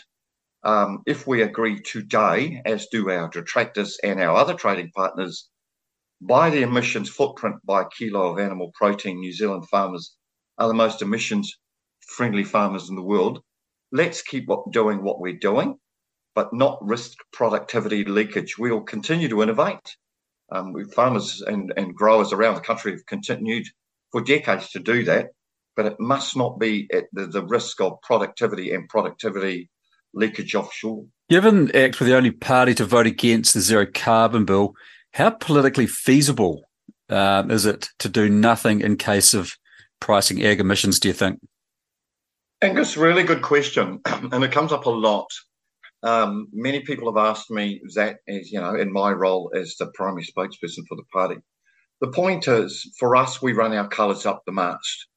Um, 0.68 1.04
if 1.06 1.26
we 1.26 1.44
agree 1.44 1.80
today, 1.80 2.62
as 2.66 2.88
do 2.88 3.10
our 3.10 3.30
detractors 3.30 3.98
and 4.04 4.20
our 4.20 4.36
other 4.36 4.54
trading 4.54 4.92
partners, 4.94 5.48
by 6.20 6.50
the 6.50 6.62
emissions 6.62 7.10
footprint 7.10 7.56
by 7.64 7.86
kilo 7.86 8.34
of 8.34 8.40
animal 8.40 8.72
protein, 8.74 9.22
New 9.22 9.32
Zealand 9.32 9.70
farmers 9.70 10.18
are 10.58 10.68
the 10.68 10.74
most 10.74 11.02
emissions 11.02 11.58
friendly 12.06 12.44
farmers 12.44 12.90
in 12.90 12.98
the 12.98 13.02
world. 13.02 13.42
Let's 13.94 14.22
keep 14.22 14.50
doing 14.72 15.04
what 15.04 15.22
we're 15.22 15.40
doing, 15.40 15.78
but 16.36 16.54
not 16.54 16.86
risk 16.86 17.14
productivity 17.32 18.04
leakage. 18.04 18.58
We'll 18.58 18.82
continue 18.82 19.30
to 19.30 19.44
innovate. 19.44 19.96
Um, 20.52 20.74
farmers 20.94 21.42
and, 21.48 21.72
and 21.78 21.96
growers 21.96 22.34
around 22.34 22.56
the 22.56 22.62
country 22.62 22.92
have 22.92 23.06
continued 23.06 23.68
for 24.12 24.20
decades 24.20 24.72
to 24.72 24.80
do 24.80 25.06
that, 25.06 25.28
but 25.78 25.86
it 25.86 25.98
must 25.98 26.36
not 26.36 26.60
be 26.60 26.90
at 26.92 27.06
the, 27.14 27.28
the 27.28 27.46
risk 27.46 27.80
of 27.80 28.02
productivity 28.02 28.74
and 28.74 28.90
productivity 28.90 29.70
leakage 30.18 30.56
offshore. 30.56 31.06
Given 31.30 31.76
ACT 31.76 32.00
were 32.00 32.06
the 32.06 32.16
only 32.16 32.32
party 32.32 32.74
to 32.76 32.86
vote 32.86 33.08
against 33.08 33.54
the 33.54 33.60
zero 33.60 33.86
carbon 33.86 34.46
bill, 34.46 34.74
how 35.14 35.32
politically 35.32 35.88
feasible 35.88 36.64
um, 37.10 37.52
is 37.52 37.66
it 37.66 37.90
to 38.00 38.10
do 38.10 38.30
nothing 38.30 38.82
in 38.82 38.98
case 38.98 39.34
of 39.34 39.54
pricing 40.00 40.44
ag 40.44 40.60
emissions, 40.60 41.00
do 41.00 41.08
you 41.08 41.14
think? 41.14 41.40
Angus, 42.62 42.98
really 42.98 43.24
good 43.24 43.42
question. 43.42 44.02
and 44.06 44.44
it 44.44 44.52
comes 44.52 44.72
up 44.72 44.86
a 44.86 44.90
lot. 44.90 45.28
Um, 46.04 46.48
many 46.54 46.82
people 46.82 47.12
have 47.12 47.24
asked 47.24 47.50
me 47.50 47.82
that, 47.96 48.18
as 48.28 48.52
you 48.52 48.60
know, 48.60 48.76
in 48.76 48.92
my 48.92 49.12
role 49.12 49.52
as 49.56 49.76
the 49.76 49.88
primary 49.94 50.24
spokesperson 50.24 50.86
for 50.88 50.96
the 50.96 51.04
party. 51.12 51.38
The 52.02 52.10
point 52.10 52.48
is, 52.48 52.92
for 53.00 53.16
us, 53.16 53.42
we 53.42 53.54
run 53.54 53.74
our 53.74 53.88
colours 53.88 54.26
up 54.26 54.44
the 54.46 54.52
mast. 54.52 55.08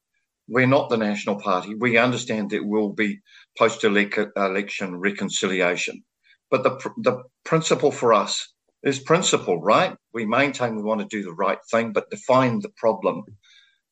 We're 0.52 0.66
not 0.66 0.90
the 0.90 0.96
National 0.96 1.40
Party. 1.40 1.76
We 1.76 1.96
understand 1.96 2.50
there 2.50 2.66
will 2.74 2.92
be 2.92 3.20
post-election 3.56 4.96
reconciliation, 4.96 6.02
but 6.50 6.64
the 6.64 6.72
the 6.98 7.22
principle 7.44 7.92
for 7.92 8.12
us 8.12 8.52
is 8.82 8.98
principle, 8.98 9.60
right? 9.62 9.94
We 10.12 10.26
maintain 10.26 10.74
we 10.74 10.82
want 10.82 11.02
to 11.02 11.16
do 11.16 11.22
the 11.22 11.32
right 11.32 11.58
thing, 11.70 11.92
but 11.92 12.10
define 12.10 12.58
the 12.60 12.72
problem. 12.76 13.22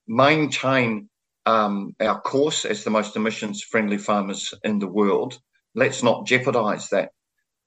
Maintain 0.09 1.09
um, 1.47 1.95
our 2.01 2.21
course 2.21 2.65
as 2.65 2.83
the 2.83 2.91
most 2.91 3.15
emissions-friendly 3.15 3.99
farmers 3.99 4.53
in 4.65 4.81
the 4.81 4.93
world. 5.01 5.39
Let's 5.77 6.03
not 6.03 6.27
jeopardize 6.27 6.89
that, 6.89 7.11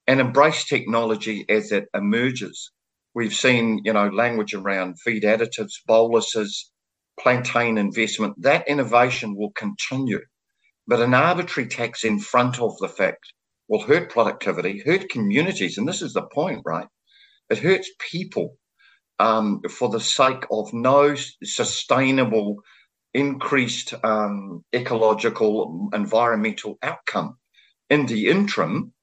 and 0.06 0.20
embrace 0.20 0.66
technology 0.66 1.46
as 1.48 1.72
it 1.72 1.86
emerges. 1.94 2.72
We've 3.14 3.34
seen, 3.34 3.82
you 3.86 3.94
know, 3.94 4.10
language 4.10 4.54
around 4.54 5.00
feed 5.00 5.24
additives, 5.24 5.76
boluses, 5.88 6.72
plantain 7.20 7.78
investment. 7.78 8.36
That 8.42 8.68
innovation 8.68 9.36
will 9.36 9.52
continue, 9.52 10.22
but 10.88 11.02
an 11.02 11.14
arbitrary 11.14 11.70
tax 11.70 12.04
in 12.04 12.20
front 12.20 12.60
of 12.60 12.78
the 12.80 12.90
fact 12.90 13.34
will 13.68 13.82
hurt 13.82 14.10
productivity, 14.10 14.80
hurt 14.86 15.10
communities, 15.10 15.78
and 15.78 15.88
this 15.88 16.02
is 16.02 16.14
the 16.14 16.24
point, 16.24 16.62
right? 16.66 16.88
It 17.50 17.60
hurts 17.60 17.90
people 18.12 18.58
um, 19.20 19.62
for 19.70 19.90
the 19.90 20.00
sake 20.00 20.46
of 20.52 20.74
no 20.74 21.16
sustainable, 21.44 22.58
increased 23.14 23.94
um, 24.04 24.64
ecological, 24.74 25.90
environmental 25.94 26.78
outcome. 26.82 27.38
In 27.90 28.06
the 28.06 28.28
interim, 28.28 28.94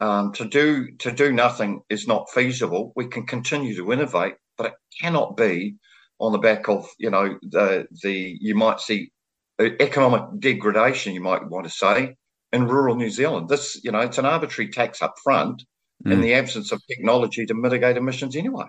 um, 0.00 0.32
to 0.32 0.46
do 0.46 0.92
to 0.98 1.12
do 1.12 1.30
nothing 1.30 1.82
is 1.90 2.06
not 2.06 2.30
feasible. 2.30 2.92
We 2.96 3.06
can 3.06 3.26
continue 3.26 3.76
to 3.76 3.92
innovate, 3.92 4.34
but 4.56 4.66
it 4.66 4.74
cannot 5.00 5.36
be 5.36 5.76
on 6.20 6.32
the 6.32 6.38
back 6.38 6.68
of 6.68 6.86
you 6.98 7.10
know 7.10 7.38
the 7.42 7.88
the 8.02 8.36
you 8.40 8.54
might 8.54 8.80
see 8.80 9.10
economic 9.58 10.22
degradation. 10.38 11.14
You 11.14 11.22
might 11.22 11.48
want 11.48 11.66
to 11.66 11.72
say 11.72 12.16
in 12.52 12.68
rural 12.68 12.94
New 12.94 13.10
Zealand. 13.10 13.48
This 13.48 13.80
you 13.82 13.90
know 13.90 14.00
it's 14.00 14.18
an 14.18 14.26
arbitrary 14.26 14.70
tax 14.70 15.02
up 15.02 15.14
front 15.24 15.64
mm. 16.06 16.12
in 16.12 16.20
the 16.20 16.34
absence 16.34 16.72
of 16.72 16.82
technology 16.86 17.46
to 17.46 17.54
mitigate 17.54 17.96
emissions 17.96 18.36
anyway. 18.36 18.66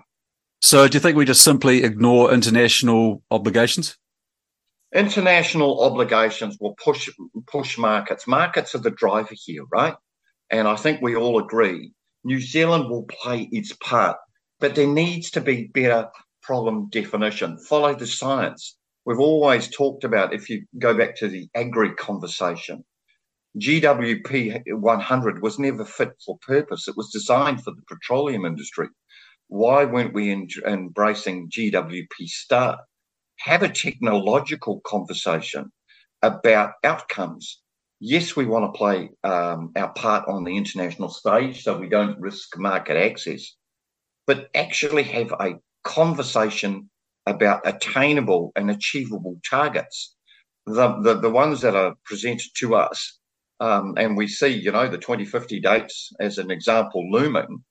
So, 0.60 0.88
do 0.88 0.96
you 0.96 1.00
think 1.00 1.16
we 1.16 1.24
just 1.24 1.42
simply 1.42 1.82
ignore 1.82 2.32
international 2.32 3.22
obligations? 3.30 3.96
International 4.94 5.82
obligations 5.84 6.56
will 6.60 6.74
push 6.82 7.08
push 7.46 7.78
markets. 7.78 8.26
Markets 8.26 8.74
are 8.74 8.78
the 8.78 8.90
driver 8.90 9.34
here, 9.34 9.64
right? 9.70 9.94
And 10.50 10.68
I 10.68 10.76
think 10.76 11.00
we 11.00 11.16
all 11.16 11.38
agree 11.38 11.92
New 12.24 12.40
Zealand 12.40 12.88
will 12.88 13.04
play 13.04 13.48
its 13.52 13.72
part, 13.72 14.16
but 14.60 14.74
there 14.74 14.86
needs 14.86 15.30
to 15.32 15.40
be 15.40 15.64
better 15.64 16.08
problem 16.42 16.88
definition. 16.90 17.58
Follow 17.58 17.94
the 17.94 18.06
science. 18.06 18.76
We've 19.04 19.18
always 19.18 19.68
talked 19.68 20.04
about, 20.04 20.34
if 20.34 20.48
you 20.48 20.64
go 20.78 20.96
back 20.96 21.16
to 21.16 21.28
the 21.28 21.48
agri 21.54 21.94
conversation, 21.94 22.84
GWP 23.58 24.62
100 24.66 25.42
was 25.42 25.58
never 25.58 25.84
fit 25.84 26.12
for 26.24 26.38
purpose. 26.38 26.88
It 26.88 26.96
was 26.96 27.10
designed 27.10 27.62
for 27.62 27.72
the 27.72 27.82
petroleum 27.88 28.44
industry. 28.44 28.88
Why 29.48 29.84
weren't 29.84 30.14
we 30.14 30.30
in, 30.30 30.48
embracing 30.66 31.50
GWP 31.50 32.26
star? 32.26 32.78
Have 33.40 33.62
a 33.62 33.68
technological 33.68 34.80
conversation 34.86 35.70
about 36.22 36.74
outcomes. 36.84 37.60
Yes, 38.00 38.34
we 38.34 38.46
want 38.46 38.72
to 38.72 38.78
play 38.78 39.10
um, 39.22 39.72
our 39.76 39.92
part 39.92 40.28
on 40.28 40.44
the 40.44 40.56
international 40.56 41.08
stage 41.08 41.62
so 41.62 41.78
we 41.78 41.88
don't 41.88 42.20
risk 42.20 42.58
market 42.58 42.96
access, 42.96 43.54
but 44.26 44.48
actually 44.54 45.02
have 45.04 45.32
a 45.32 45.54
conversation 45.84 46.90
about 47.26 47.66
attainable 47.66 48.52
and 48.56 48.70
achievable 48.70 49.38
targets. 49.48 50.16
The, 50.66 51.00
the, 51.00 51.14
the 51.14 51.30
ones 51.30 51.60
that 51.62 51.74
are 51.74 51.94
presented 52.04 52.50
to 52.58 52.76
us 52.76 53.18
um, 53.62 53.94
and 53.96 54.16
we 54.16 54.26
see, 54.26 54.48
you 54.48 54.72
know, 54.72 54.88
the 54.88 54.98
2050 54.98 55.60
dates 55.60 56.10
as 56.18 56.38
an 56.38 56.50
example 56.50 57.08
looming, 57.12 57.62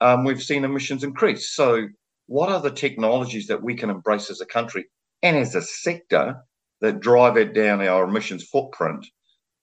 um, 0.00 0.24
we've 0.24 0.42
seen 0.42 0.64
emissions 0.64 1.04
increase. 1.04 1.54
So, 1.54 1.86
what 2.26 2.50
are 2.50 2.60
the 2.60 2.72
technologies 2.72 3.46
that 3.46 3.62
we 3.62 3.76
can 3.76 3.88
embrace 3.88 4.28
as 4.28 4.40
a 4.40 4.46
country 4.46 4.86
and 5.22 5.36
as 5.36 5.54
a 5.54 5.62
sector 5.62 6.42
that 6.80 6.98
drive 6.98 7.36
it 7.36 7.54
down 7.54 7.80
our 7.80 8.08
emissions 8.08 8.42
footprint? 8.42 9.06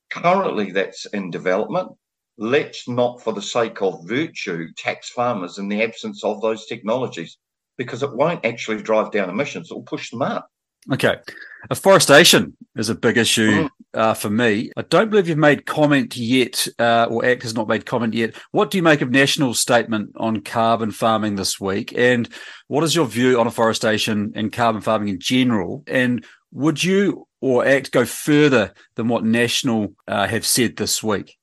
Currently, 0.10 0.72
that's 0.72 1.06
in 1.08 1.32
development. 1.32 1.90
Let's 2.38 2.88
not, 2.88 3.22
for 3.22 3.34
the 3.34 3.42
sake 3.42 3.82
of 3.82 4.08
virtue, 4.08 4.68
tax 4.78 5.10
farmers 5.10 5.58
in 5.58 5.68
the 5.68 5.84
absence 5.84 6.24
of 6.24 6.42
those 6.42 6.66
technologies 6.66 7.38
because 7.78 8.04
it 8.04 8.14
won't 8.14 8.46
actually 8.46 8.82
drive 8.82 9.12
down 9.12 9.30
emissions, 9.30 9.70
it 9.72 9.74
will 9.74 9.84
push 9.84 10.10
them 10.10 10.22
up. 10.22 10.50
Okay. 10.92 11.18
Afforestation 11.70 12.58
is 12.76 12.90
a 12.90 12.96
big 12.96 13.18
issue 13.18 13.64
mm. 13.64 13.70
uh, 13.94 14.14
for 14.14 14.30
me. 14.30 14.72
I 14.76 14.82
don't 14.82 15.10
believe 15.10 15.30
you've 15.30 15.38
made 15.38 15.66
comment 15.66 16.18
yet, 16.18 16.68
uh, 16.78 17.08
or 17.10 17.24
ACT 17.24 17.44
has 17.44 17.56
not 17.56 17.70
made 17.70 17.86
comment 17.86 18.14
yet. 18.14 18.36
What 18.52 18.70
do 18.70 18.78
you 18.78 18.84
make 18.84 19.02
of 19.02 19.10
National's 19.10 19.60
statement 19.60 20.12
on 20.18 20.42
carbon 20.42 20.92
farming 20.92 21.36
this 21.36 21.60
week? 21.60 21.94
And 21.98 22.28
what 22.68 22.84
is 22.84 22.96
your 22.96 23.06
view 23.06 23.40
on 23.40 23.48
afforestation 23.48 24.34
and 24.36 24.52
carbon 24.52 24.82
farming 24.82 25.08
in 25.08 25.20
general? 25.20 25.84
And 25.88 26.26
would 26.52 26.84
you 26.84 27.28
or 27.40 27.66
ACT 27.66 27.92
go 27.92 28.06
further 28.06 28.74
than 28.96 29.08
what 29.08 29.24
National 29.24 29.94
uh, 30.08 30.28
have 30.28 30.46
said 30.46 30.76
this 30.76 31.02
week? 31.02 31.38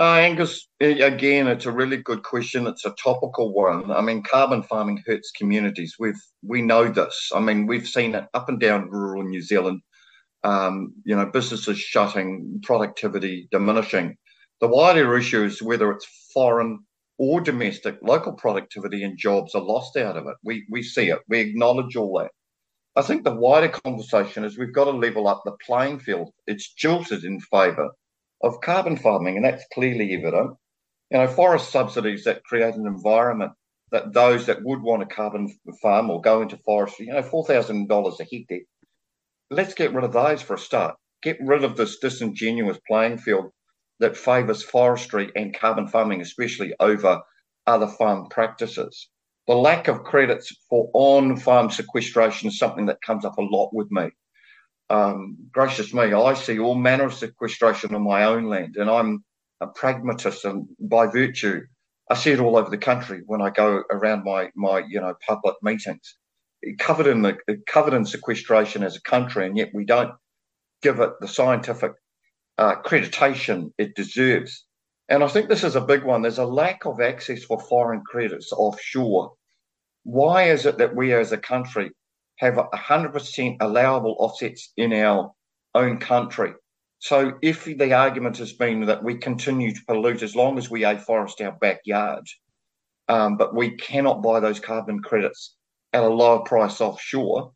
Uh, 0.00 0.14
Angus, 0.14 0.66
again, 0.80 1.46
it's 1.46 1.66
a 1.66 1.70
really 1.70 1.98
good 1.98 2.22
question. 2.22 2.66
It's 2.66 2.86
a 2.86 2.94
topical 3.04 3.52
one. 3.52 3.90
I 3.90 4.00
mean, 4.00 4.22
carbon 4.22 4.62
farming 4.62 5.02
hurts 5.06 5.30
communities. 5.30 5.96
We've 5.98 6.22
we 6.42 6.62
know 6.62 6.90
this. 6.90 7.30
I 7.34 7.40
mean, 7.40 7.66
we've 7.66 7.86
seen 7.86 8.14
it 8.14 8.24
up 8.32 8.48
and 8.48 8.58
down 8.58 8.88
rural 8.88 9.24
New 9.24 9.42
Zealand. 9.42 9.82
Um, 10.42 10.94
you 11.04 11.14
know, 11.14 11.26
businesses 11.26 11.78
shutting, 11.78 12.60
productivity 12.62 13.46
diminishing. 13.50 14.16
The 14.62 14.68
wider 14.68 15.18
issue 15.18 15.44
is 15.44 15.60
whether 15.60 15.92
it's 15.92 16.06
foreign 16.32 16.78
or 17.18 17.42
domestic, 17.42 17.98
local 18.00 18.32
productivity 18.32 19.04
and 19.04 19.18
jobs 19.18 19.54
are 19.54 19.60
lost 19.60 19.98
out 19.98 20.16
of 20.16 20.26
it. 20.28 20.36
We 20.42 20.64
we 20.70 20.82
see 20.82 21.10
it. 21.10 21.18
We 21.28 21.40
acknowledge 21.40 21.94
all 21.94 22.18
that. 22.20 22.30
I 22.96 23.02
think 23.02 23.24
the 23.24 23.36
wider 23.36 23.68
conversation 23.68 24.44
is 24.44 24.56
we've 24.56 24.72
got 24.72 24.86
to 24.86 24.92
level 24.92 25.28
up 25.28 25.42
the 25.44 25.58
playing 25.66 25.98
field. 25.98 26.32
It's 26.46 26.72
jilted 26.72 27.24
in 27.24 27.38
favour 27.38 27.90
of 28.42 28.60
carbon 28.60 28.96
farming, 28.96 29.36
and 29.36 29.44
that's 29.44 29.64
clearly 29.72 30.14
evident. 30.14 30.56
You 31.10 31.18
know, 31.18 31.26
forest 31.26 31.70
subsidies 31.70 32.24
that 32.24 32.44
create 32.44 32.74
an 32.74 32.86
environment 32.86 33.52
that 33.90 34.12
those 34.12 34.46
that 34.46 34.62
would 34.62 34.82
want 34.82 35.02
a 35.02 35.06
carbon 35.06 35.48
farm 35.82 36.10
or 36.10 36.20
go 36.20 36.42
into 36.42 36.56
forestry, 36.58 37.06
you 37.06 37.12
know, 37.12 37.22
four 37.22 37.44
thousand 37.44 37.88
dollars 37.88 38.20
a 38.20 38.24
hectare. 38.24 38.60
Let's 39.50 39.74
get 39.74 39.92
rid 39.92 40.04
of 40.04 40.12
those 40.12 40.42
for 40.42 40.54
a 40.54 40.58
start. 40.58 40.96
Get 41.22 41.38
rid 41.40 41.64
of 41.64 41.76
this 41.76 41.98
disingenuous 41.98 42.78
playing 42.86 43.18
field 43.18 43.50
that 43.98 44.16
favours 44.16 44.62
forestry 44.62 45.30
and 45.34 45.56
carbon 45.58 45.88
farming, 45.88 46.20
especially 46.20 46.72
over 46.80 47.20
other 47.66 47.88
farm 47.88 48.28
practices. 48.30 49.08
The 49.46 49.54
lack 49.54 49.88
of 49.88 50.04
credits 50.04 50.54
for 50.68 50.88
on-farm 50.94 51.70
sequestration 51.70 52.48
is 52.48 52.58
something 52.58 52.86
that 52.86 53.02
comes 53.02 53.24
up 53.24 53.36
a 53.36 53.42
lot 53.42 53.70
with 53.72 53.90
me 53.90 54.10
um, 54.90 55.38
gracious 55.52 55.94
me, 55.94 56.12
I 56.12 56.34
see 56.34 56.58
all 56.58 56.74
manner 56.74 57.04
of 57.04 57.14
sequestration 57.14 57.94
on 57.94 58.02
my 58.04 58.24
own 58.24 58.46
land, 58.46 58.76
and 58.76 58.90
I'm 58.90 59.24
a 59.60 59.68
pragmatist, 59.68 60.44
and 60.44 60.66
by 60.80 61.06
virtue, 61.06 61.62
I 62.10 62.16
see 62.16 62.32
it 62.32 62.40
all 62.40 62.56
over 62.56 62.70
the 62.70 62.78
country 62.78 63.22
when 63.26 63.40
I 63.40 63.50
go 63.50 63.84
around 63.90 64.24
my 64.24 64.50
my 64.56 64.80
you 64.88 65.00
know 65.00 65.14
public 65.26 65.56
meetings, 65.62 66.16
covered 66.80 67.06
in 67.06 67.22
the 67.22 67.38
covered 67.68 67.94
in 67.94 68.04
sequestration 68.04 68.82
as 68.82 68.96
a 68.96 69.02
country, 69.02 69.46
and 69.46 69.56
yet 69.56 69.70
we 69.74 69.84
don't 69.86 70.12
give 70.82 71.00
it 71.00 71.12
the 71.20 71.28
scientific 71.28 71.92
uh, 72.58 72.76
accreditation 72.76 73.72
it 73.78 73.94
deserves. 73.96 74.66
And 75.08 75.24
I 75.24 75.28
think 75.28 75.48
this 75.48 75.64
is 75.64 75.76
a 75.76 75.80
big 75.80 76.04
one. 76.04 76.22
There's 76.22 76.38
a 76.38 76.44
lack 76.46 76.86
of 76.86 77.00
access 77.00 77.44
for 77.44 77.60
foreign 77.60 78.02
credits 78.02 78.52
offshore. 78.52 79.32
Why 80.04 80.44
is 80.50 80.66
it 80.66 80.78
that 80.78 80.96
we 80.96 81.12
as 81.14 81.32
a 81.32 81.38
country 81.38 81.92
have 82.40 82.54
100% 82.54 83.56
allowable 83.60 84.16
offsets 84.18 84.72
in 84.78 84.94
our 84.94 85.30
own 85.74 85.98
country. 85.98 86.52
So 86.98 87.34
if 87.42 87.66
the 87.66 87.92
argument 87.92 88.38
has 88.38 88.54
been 88.54 88.86
that 88.86 89.04
we 89.04 89.18
continue 89.18 89.74
to 89.74 89.84
pollute 89.86 90.22
as 90.22 90.34
long 90.34 90.56
as 90.56 90.70
we 90.70 90.80
afforest 90.80 91.44
our 91.44 91.52
backyard, 91.52 92.26
um, 93.08 93.36
but 93.36 93.54
we 93.54 93.76
cannot 93.76 94.22
buy 94.22 94.40
those 94.40 94.58
carbon 94.58 95.02
credits 95.02 95.54
at 95.92 96.02
a 96.02 96.08
lower 96.08 96.40
price 96.40 96.80
offshore, 96.80 97.52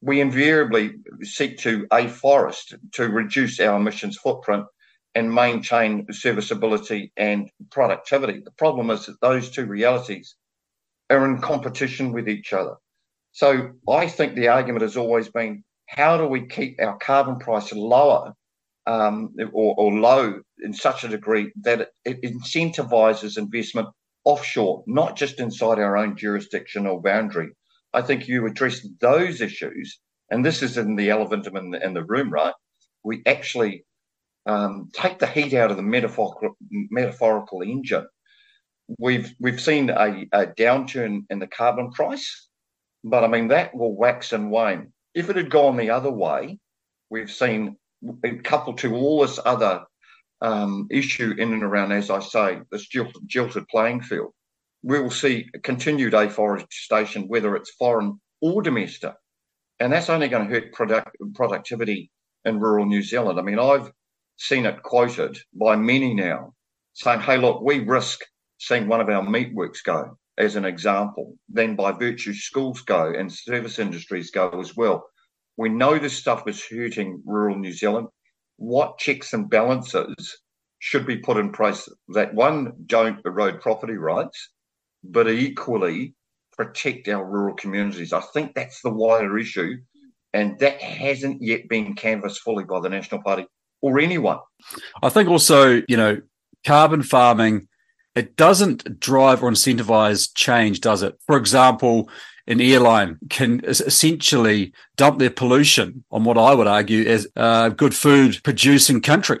we 0.00 0.20
invariably 0.20 0.94
seek 1.22 1.58
to 1.58 1.86
afforest 1.92 2.76
to 2.94 3.08
reduce 3.08 3.60
our 3.60 3.76
emissions 3.76 4.16
footprint 4.18 4.66
and 5.14 5.32
maintain 5.32 6.04
serviceability 6.10 7.12
and 7.16 7.48
productivity. 7.70 8.40
The 8.40 8.50
problem 8.52 8.90
is 8.90 9.06
that 9.06 9.20
those 9.20 9.50
two 9.50 9.66
realities 9.66 10.34
are 11.10 11.24
in 11.24 11.40
competition 11.40 12.10
with 12.10 12.28
each 12.28 12.52
other. 12.52 12.74
So 13.36 13.72
I 13.86 14.06
think 14.06 14.34
the 14.34 14.48
argument 14.48 14.80
has 14.80 14.96
always 14.96 15.28
been 15.28 15.62
how 15.84 16.16
do 16.16 16.26
we 16.26 16.46
keep 16.46 16.80
our 16.80 16.96
carbon 16.96 17.38
price 17.38 17.70
lower 17.70 18.32
um, 18.86 19.34
or, 19.52 19.74
or, 19.76 19.92
low 19.92 20.40
in 20.60 20.72
such 20.72 21.04
a 21.04 21.08
degree 21.08 21.52
that 21.60 21.90
it, 22.06 22.22
incentivizes 22.22 23.36
investment 23.36 23.88
offshore, 24.24 24.84
not 24.86 25.16
just 25.16 25.38
inside 25.38 25.78
our 25.78 25.98
own 25.98 26.16
jurisdiction 26.16 26.86
or 26.86 27.02
boundary. 27.02 27.50
I 27.92 28.00
think 28.00 28.26
you 28.26 28.46
address 28.46 28.80
those 29.02 29.42
issues, 29.42 30.00
and 30.30 30.42
this 30.42 30.62
is 30.62 30.78
in 30.78 30.96
the 30.96 31.10
elephant 31.10 31.46
in 31.46 31.72
the, 31.72 31.84
in 31.84 31.92
the 31.92 32.04
room, 32.04 32.30
right? 32.30 32.54
We 33.04 33.22
actually 33.26 33.84
um, 34.46 34.88
take 34.94 35.18
the 35.18 35.26
heat 35.26 35.52
out 35.52 35.70
of 35.70 35.76
the 35.76 35.82
metaphorical, 35.82 36.56
metaphorical 36.70 37.60
engine. 37.60 38.06
We've 38.98 39.30
we've 39.38 39.60
seen 39.60 39.90
a, 39.90 40.26
a 40.32 40.46
downturn 40.46 41.26
in 41.28 41.38
the 41.38 41.48
carbon 41.48 41.90
price, 41.90 42.45
but 43.06 43.22
I 43.22 43.28
mean 43.28 43.48
that 43.48 43.74
will 43.74 43.94
wax 43.94 44.32
and 44.32 44.50
wane. 44.50 44.92
If 45.14 45.30
it 45.30 45.36
had 45.36 45.48
gone 45.48 45.76
the 45.76 45.90
other 45.90 46.10
way, 46.10 46.58
we've 47.08 47.30
seen 47.30 47.76
coupled 48.42 48.78
to 48.78 48.94
all 48.94 49.22
this 49.22 49.38
other 49.44 49.84
um, 50.42 50.88
issue 50.90 51.34
in 51.38 51.52
and 51.52 51.62
around, 51.62 51.92
as 51.92 52.10
I 52.10 52.20
say, 52.20 52.60
this 52.70 52.86
jilted, 52.88 53.22
jilted 53.26 53.68
playing 53.68 54.02
field. 54.02 54.32
We 54.82 55.00
will 55.00 55.10
see 55.10 55.48
continued 55.62 56.14
afforestation, 56.14 57.28
whether 57.28 57.54
it's 57.54 57.70
foreign 57.78 58.20
or 58.40 58.60
domestic, 58.60 59.14
and 59.78 59.92
that's 59.92 60.10
only 60.10 60.28
going 60.28 60.48
to 60.48 60.52
hurt 60.52 60.72
product, 60.72 61.16
productivity 61.34 62.10
in 62.44 62.58
rural 62.58 62.86
New 62.86 63.02
Zealand. 63.02 63.38
I 63.38 63.42
mean, 63.42 63.58
I've 63.58 63.90
seen 64.36 64.66
it 64.66 64.82
quoted 64.82 65.38
by 65.54 65.76
many 65.76 66.12
now 66.12 66.54
saying, 66.94 67.20
hey, 67.20 67.38
look, 67.38 67.62
we 67.62 67.80
risk 67.80 68.20
seeing 68.58 68.88
one 68.88 69.00
of 69.00 69.08
our 69.08 69.22
meatworks 69.22 69.82
go 69.84 70.18
as 70.38 70.56
an 70.56 70.64
example, 70.64 71.36
then 71.48 71.76
by 71.76 71.92
virtue 71.92 72.34
schools 72.34 72.82
go 72.82 73.12
and 73.16 73.32
service 73.32 73.78
industries 73.78 74.30
go 74.30 74.48
as 74.60 74.76
well. 74.76 75.08
We 75.56 75.68
know 75.68 75.98
this 75.98 76.16
stuff 76.16 76.46
is 76.46 76.64
hurting 76.70 77.22
rural 77.24 77.56
New 77.56 77.72
Zealand. 77.72 78.08
What 78.56 78.98
checks 78.98 79.32
and 79.32 79.48
balances 79.48 80.38
should 80.78 81.06
be 81.06 81.16
put 81.16 81.38
in 81.38 81.52
place 81.52 81.88
that 82.08 82.34
one, 82.34 82.72
don't 82.84 83.24
erode 83.24 83.60
property 83.60 83.94
rights, 83.94 84.50
but 85.02 85.28
equally 85.30 86.14
protect 86.56 87.08
our 87.08 87.24
rural 87.24 87.54
communities? 87.54 88.12
I 88.12 88.20
think 88.20 88.54
that's 88.54 88.82
the 88.82 88.90
wider 88.92 89.38
issue. 89.38 89.76
And 90.34 90.58
that 90.58 90.82
hasn't 90.82 91.40
yet 91.40 91.68
been 91.68 91.94
canvassed 91.94 92.40
fully 92.40 92.64
by 92.64 92.80
the 92.80 92.90
National 92.90 93.22
Party 93.22 93.46
or 93.80 93.98
anyone. 93.98 94.38
I 95.02 95.08
think 95.08 95.30
also, 95.30 95.82
you 95.88 95.96
know, 95.96 96.20
carbon 96.66 97.02
farming, 97.02 97.68
it 98.16 98.36
doesn't 98.36 98.98
drive 98.98 99.42
or 99.42 99.50
incentivize 99.50 100.30
change, 100.34 100.80
does 100.80 101.02
it? 101.02 101.16
For 101.26 101.36
example, 101.36 102.10
an 102.46 102.60
airline 102.60 103.18
can 103.28 103.60
essentially 103.64 104.72
dump 104.96 105.18
their 105.18 105.30
pollution 105.30 106.04
on 106.10 106.24
what 106.24 106.38
I 106.38 106.54
would 106.54 106.66
argue 106.66 107.02
is 107.02 107.28
a 107.36 107.70
good 107.70 107.94
food 107.94 108.40
producing 108.42 109.00
country. 109.00 109.38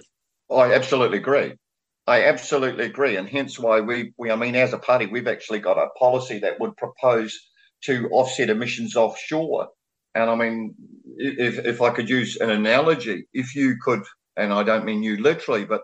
I 0.50 0.74
absolutely 0.74 1.18
agree. 1.18 1.54
I 2.06 2.24
absolutely 2.24 2.84
agree. 2.84 3.16
And 3.16 3.28
hence 3.28 3.58
why 3.58 3.80
we, 3.80 4.12
we, 4.16 4.30
I 4.30 4.36
mean, 4.36 4.54
as 4.54 4.72
a 4.72 4.78
party, 4.78 5.06
we've 5.06 5.26
actually 5.26 5.58
got 5.58 5.78
a 5.78 5.88
policy 5.98 6.38
that 6.40 6.60
would 6.60 6.76
propose 6.76 7.36
to 7.84 8.08
offset 8.10 8.50
emissions 8.50 8.94
offshore. 8.94 9.68
And 10.14 10.30
I 10.30 10.34
mean, 10.34 10.74
if, 11.16 11.58
if 11.58 11.82
I 11.82 11.90
could 11.90 12.08
use 12.08 12.36
an 12.36 12.50
analogy, 12.50 13.26
if 13.32 13.56
you 13.56 13.76
could 13.82 14.02
and 14.36 14.52
I 14.52 14.62
don't 14.62 14.84
mean 14.84 15.02
you 15.02 15.16
literally, 15.16 15.64
but 15.64 15.82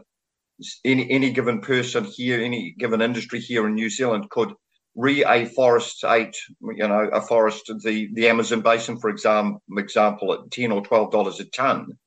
any 0.84 1.10
any 1.10 1.30
given 1.30 1.60
person 1.60 2.04
here, 2.04 2.40
any 2.40 2.74
given 2.78 3.02
industry 3.02 3.40
here 3.40 3.66
in 3.66 3.74
New 3.74 3.90
Zealand 3.90 4.30
could 4.30 4.52
re-afforestate, 4.94 6.36
you 6.60 6.86
know, 6.86 7.08
a 7.12 7.20
forest, 7.20 7.72
the 7.82 8.08
the 8.14 8.28
Amazon 8.28 8.60
basin, 8.60 8.98
for 8.98 9.10
example, 9.10 9.62
example 9.76 10.32
at 10.34 10.50
ten 10.50 10.72
or 10.72 10.82
twelve 10.82 11.10
dollars 11.10 11.40
a 11.40 11.44
ton, 11.46 11.98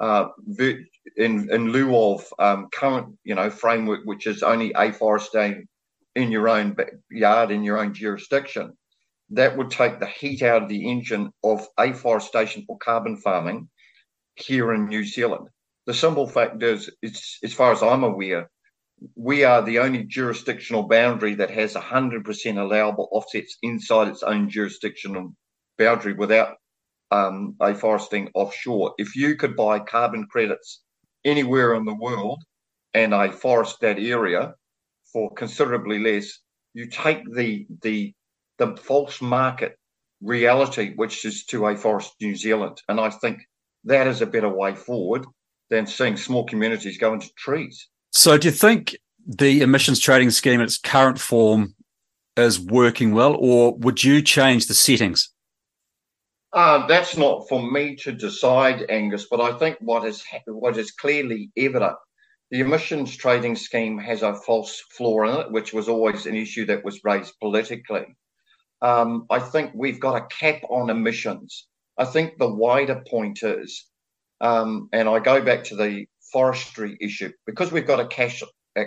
uh, 0.00 0.28
in 1.16 1.48
in 1.50 1.70
lieu 1.70 1.96
of 1.96 2.24
um, 2.38 2.68
current, 2.72 3.16
you 3.24 3.34
know, 3.34 3.50
framework 3.50 4.00
which 4.04 4.26
is 4.26 4.42
only 4.42 4.74
afforesting 4.74 5.66
in 6.14 6.30
your 6.30 6.48
own 6.48 6.76
yard 7.10 7.50
in 7.50 7.62
your 7.62 7.78
own 7.78 7.94
jurisdiction. 7.94 8.76
That 9.30 9.56
would 9.56 9.70
take 9.70 10.00
the 10.00 10.06
heat 10.06 10.42
out 10.42 10.62
of 10.64 10.68
the 10.68 10.88
engine 10.90 11.32
of 11.42 11.66
afforestation 11.78 12.64
for 12.66 12.78
carbon 12.78 13.16
farming 13.16 13.68
here 14.34 14.72
in 14.74 14.86
New 14.88 15.04
Zealand 15.04 15.48
the 15.86 15.94
simple 15.94 16.26
fact 16.26 16.62
is, 16.62 16.90
as 17.02 17.52
far 17.52 17.72
as 17.72 17.82
I'm 17.82 18.04
aware, 18.04 18.50
we 19.16 19.44
are 19.44 19.62
the 19.62 19.80
only 19.80 20.04
jurisdictional 20.04 20.84
boundary 20.84 21.34
that 21.34 21.50
has 21.50 21.74
100% 21.74 22.58
allowable 22.58 23.08
offsets 23.12 23.58
inside 23.62 24.08
its 24.08 24.22
own 24.22 24.48
jurisdictional 24.48 25.34
boundary 25.78 26.14
without 26.14 26.56
um, 27.10 27.56
afforesting 27.60 28.30
offshore. 28.34 28.94
If 28.98 29.14
you 29.14 29.36
could 29.36 29.56
buy 29.56 29.80
carbon 29.80 30.26
credits 30.26 30.82
anywhere 31.24 31.74
in 31.74 31.84
the 31.84 31.94
world 31.94 32.42
and 32.94 33.12
afforest 33.12 33.78
that 33.80 33.98
area 33.98 34.54
for 35.12 35.32
considerably 35.34 35.98
less, 35.98 36.38
you 36.72 36.88
take 36.88 37.22
the 37.32 37.66
the 37.82 38.14
the 38.58 38.76
false 38.76 39.20
market 39.20 39.76
reality, 40.22 40.92
which 40.94 41.24
is 41.24 41.44
to 41.46 41.66
a 41.66 41.74
afforest 41.74 42.10
New 42.20 42.36
Zealand, 42.36 42.80
and 42.88 43.00
I 43.00 43.10
think 43.10 43.40
that 43.84 44.06
is 44.06 44.22
a 44.22 44.26
better 44.26 44.48
way 44.48 44.74
forward 44.74 45.26
than 45.70 45.86
seeing 45.86 46.16
small 46.16 46.44
communities 46.44 46.98
go 46.98 47.12
into 47.12 47.30
trees. 47.36 47.88
So, 48.12 48.38
do 48.38 48.48
you 48.48 48.52
think 48.52 48.96
the 49.26 49.62
emissions 49.62 50.00
trading 50.00 50.30
scheme 50.30 50.60
in 50.60 50.66
its 50.66 50.78
current 50.78 51.18
form 51.18 51.74
is 52.36 52.60
working 52.60 53.14
well, 53.14 53.36
or 53.38 53.74
would 53.76 54.02
you 54.04 54.22
change 54.22 54.66
the 54.66 54.74
settings? 54.74 55.30
Uh, 56.52 56.86
that's 56.86 57.16
not 57.16 57.48
for 57.48 57.60
me 57.60 57.96
to 57.96 58.12
decide, 58.12 58.86
Angus. 58.88 59.26
But 59.28 59.40
I 59.40 59.58
think 59.58 59.76
what 59.80 60.04
is 60.04 60.24
what 60.46 60.76
is 60.76 60.92
clearly 60.92 61.50
evident, 61.56 61.96
the 62.50 62.60
emissions 62.60 63.16
trading 63.16 63.56
scheme 63.56 63.98
has 63.98 64.22
a 64.22 64.34
false 64.34 64.80
flaw 64.96 65.24
in 65.24 65.40
it, 65.40 65.50
which 65.50 65.72
was 65.72 65.88
always 65.88 66.26
an 66.26 66.36
issue 66.36 66.64
that 66.66 66.84
was 66.84 67.02
raised 67.02 67.34
politically. 67.40 68.06
Um, 68.82 69.26
I 69.30 69.40
think 69.40 69.72
we've 69.74 69.98
got 69.98 70.16
a 70.16 70.26
cap 70.26 70.62
on 70.70 70.90
emissions. 70.90 71.66
I 71.98 72.04
think 72.04 72.38
the 72.38 72.52
wider 72.52 73.02
point 73.08 73.42
is 73.42 73.86
um, 74.40 74.88
and 74.92 75.08
I 75.08 75.18
go 75.20 75.42
back 75.42 75.64
to 75.64 75.76
the 75.76 76.06
forestry 76.32 76.96
issue 77.00 77.32
because 77.46 77.70
we've 77.72 77.86
got 77.86 78.00
a 78.00 78.06
cash, 78.06 78.42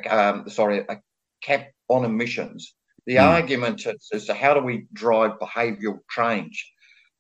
um, 0.10 0.50
sorry, 0.50 0.80
a 0.80 0.98
cap 1.42 1.68
on 1.88 2.06
emissions. 2.06 2.74
The 3.06 3.16
mm. 3.16 3.24
argument 3.24 3.86
is, 3.86 4.10
is 4.12 4.26
to 4.26 4.34
how 4.34 4.54
do 4.54 4.62
we 4.62 4.88
drive 4.94 5.40
behavioural 5.40 6.00
change? 6.10 6.72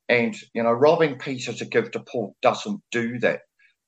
And 0.10 0.36
you 0.54 0.64
know, 0.64 0.72
robbing 0.72 1.18
Peter 1.18 1.54
to 1.54 1.66
give 1.66 1.92
to 1.92 2.00
Paul 2.00 2.36
doesn't 2.42 2.82
do 2.92 3.20
that. 3.20 3.42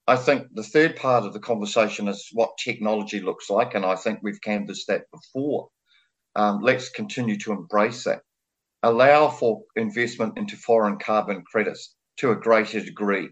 I 0.07 0.15
think 0.15 0.47
the 0.53 0.63
third 0.63 0.95
part 0.95 1.25
of 1.25 1.33
the 1.33 1.39
conversation 1.39 2.07
is 2.07 2.29
what 2.33 2.57
technology 2.57 3.19
looks 3.19 3.49
like, 3.49 3.75
and 3.75 3.85
I 3.85 3.95
think 3.95 4.19
we've 4.21 4.41
canvassed 4.41 4.87
that 4.87 5.03
before. 5.11 5.69
Um, 6.35 6.61
let's 6.61 6.89
continue 6.89 7.37
to 7.39 7.51
embrace 7.51 8.05
that. 8.05 8.21
Allow 8.81 9.29
for 9.29 9.61
investment 9.75 10.37
into 10.37 10.55
foreign 10.55 10.97
carbon 10.97 11.43
credits 11.43 11.95
to 12.17 12.31
a 12.31 12.35
greater 12.35 12.79
degree. 12.79 13.29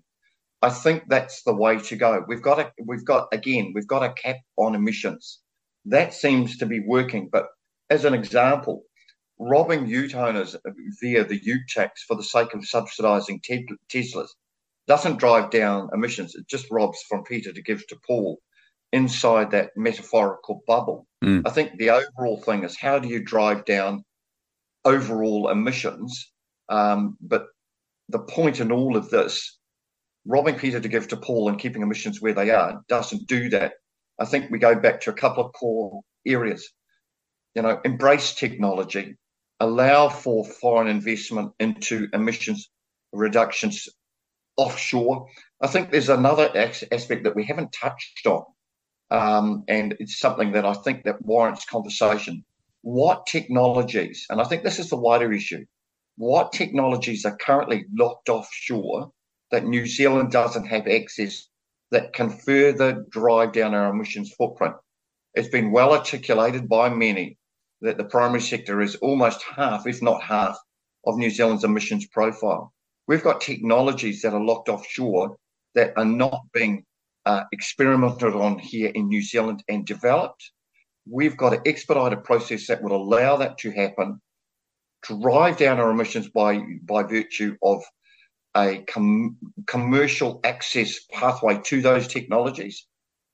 I 0.61 0.69
think 0.69 1.03
that's 1.07 1.43
the 1.43 1.55
way 1.55 1.77
to 1.77 1.95
go. 1.95 2.23
We've 2.27 2.41
got 2.41 2.59
a, 2.59 2.71
we've 2.85 3.05
got 3.05 3.27
again, 3.31 3.71
we've 3.75 3.87
got 3.87 4.03
a 4.03 4.13
cap 4.13 4.37
on 4.57 4.75
emissions. 4.75 5.39
That 5.85 6.13
seems 6.13 6.57
to 6.57 6.65
be 6.65 6.79
working. 6.79 7.29
But 7.31 7.47
as 7.89 8.05
an 8.05 8.13
example, 8.13 8.83
robbing 9.39 9.87
ute 9.87 10.15
owners 10.15 10.55
via 10.99 11.23
the 11.23 11.39
ute 11.43 11.67
tax 11.69 12.03
for 12.03 12.15
the 12.15 12.23
sake 12.23 12.53
of 12.53 12.61
subsidising 12.61 13.39
Teslas 13.89 14.29
doesn't 14.87 15.19
drive 15.19 15.49
down 15.51 15.89
emissions. 15.93 16.33
It 16.35 16.47
just 16.47 16.71
robs 16.71 16.99
from 17.07 17.23
Peter 17.23 17.53
to 17.53 17.61
give 17.61 17.85
to 17.87 17.97
Paul 18.07 18.39
inside 18.93 19.51
that 19.51 19.71
metaphorical 19.75 20.63
bubble. 20.65 21.05
Mm. 21.23 21.43
I 21.45 21.51
think 21.51 21.77
the 21.77 21.89
overall 21.89 22.41
thing 22.41 22.63
is 22.63 22.77
how 22.77 22.99
do 22.99 23.07
you 23.07 23.23
drive 23.23 23.65
down 23.65 24.03
overall 24.85 25.49
emissions? 25.49 26.31
Um, 26.69 27.17
but 27.21 27.47
the 28.09 28.19
point 28.19 28.59
in 28.59 28.71
all 28.71 28.95
of 28.95 29.09
this 29.09 29.56
robbing 30.27 30.55
Peter 30.55 30.79
to 30.79 30.89
give 30.89 31.07
to 31.07 31.17
Paul 31.17 31.49
and 31.49 31.57
keeping 31.57 31.81
emissions 31.81 32.21
where 32.21 32.33
they 32.33 32.51
are 32.51 32.81
doesn't 32.87 33.27
do 33.27 33.49
that. 33.49 33.73
I 34.19 34.25
think 34.25 34.51
we 34.51 34.59
go 34.59 34.75
back 34.75 35.01
to 35.01 35.09
a 35.09 35.13
couple 35.13 35.45
of 35.45 35.53
core 35.53 36.01
areas. 36.25 36.69
You 37.55 37.61
know, 37.61 37.79
embrace 37.83 38.35
technology, 38.35 39.15
allow 39.59 40.09
for 40.09 40.45
foreign 40.45 40.87
investment 40.87 41.53
into 41.59 42.07
emissions 42.13 42.69
reductions 43.13 43.87
offshore. 44.57 45.27
I 45.61 45.67
think 45.67 45.91
there's 45.91 46.09
another 46.09 46.51
aspect 46.91 47.23
that 47.23 47.35
we 47.35 47.45
haven't 47.45 47.71
touched 47.71 48.27
on, 48.27 48.43
um, 49.09 49.63
and 49.67 49.95
it's 49.99 50.19
something 50.19 50.51
that 50.51 50.65
I 50.65 50.73
think 50.73 51.05
that 51.05 51.25
warrants 51.25 51.65
conversation. 51.65 52.43
What 52.81 53.25
technologies, 53.25 54.25
and 54.29 54.39
I 54.39 54.43
think 54.43 54.63
this 54.63 54.79
is 54.79 54.89
the 54.89 54.97
wider 54.97 55.31
issue, 55.33 55.65
what 56.17 56.51
technologies 56.51 57.25
are 57.25 57.37
currently 57.37 57.85
locked 57.91 58.29
offshore 58.29 59.11
that 59.51 59.65
New 59.65 59.85
Zealand 59.85 60.31
doesn't 60.31 60.65
have 60.65 60.87
access 60.87 61.47
that 61.91 62.13
can 62.13 62.29
further 62.29 63.05
drive 63.09 63.53
down 63.53 63.73
our 63.73 63.89
emissions 63.89 64.33
footprint. 64.37 64.75
It's 65.33 65.49
been 65.49 65.71
well 65.71 65.93
articulated 65.93 66.67
by 66.67 66.89
many 66.89 67.37
that 67.81 67.97
the 67.97 68.03
primary 68.05 68.41
sector 68.41 68.81
is 68.81 68.95
almost 68.95 69.43
half, 69.43 69.85
if 69.87 70.01
not 70.01 70.21
half, 70.23 70.57
of 71.05 71.17
New 71.17 71.29
Zealand's 71.29 71.63
emissions 71.63 72.07
profile. 72.07 72.73
We've 73.07 73.23
got 73.23 73.39
technologies 73.39 74.21
that 74.21 74.33
are 74.33 74.43
locked 74.43 74.67
offshore 74.67 75.37
that 75.75 75.93
are 75.95 76.05
not 76.05 76.41
being 76.53 76.83
uh, 77.25 77.43
experimented 77.51 78.33
on 78.33 78.57
here 78.57 78.91
in 78.93 79.07
New 79.07 79.21
Zealand 79.21 79.63
and 79.69 79.85
developed. 79.85 80.51
We've 81.09 81.37
got 81.37 81.51
to 81.51 81.69
expedite 81.69 82.13
a 82.13 82.17
process 82.17 82.67
that 82.67 82.81
would 82.81 82.91
allow 82.91 83.37
that 83.37 83.57
to 83.59 83.71
happen, 83.71 84.19
drive 85.03 85.57
down 85.57 85.79
our 85.79 85.91
emissions 85.91 86.29
by, 86.29 86.61
by 86.83 87.03
virtue 87.03 87.55
of 87.61 87.81
a 88.57 88.83
com- 88.87 89.37
commercial 89.67 90.39
access 90.43 90.99
pathway 91.11 91.59
to 91.65 91.81
those 91.81 92.07
technologies, 92.07 92.85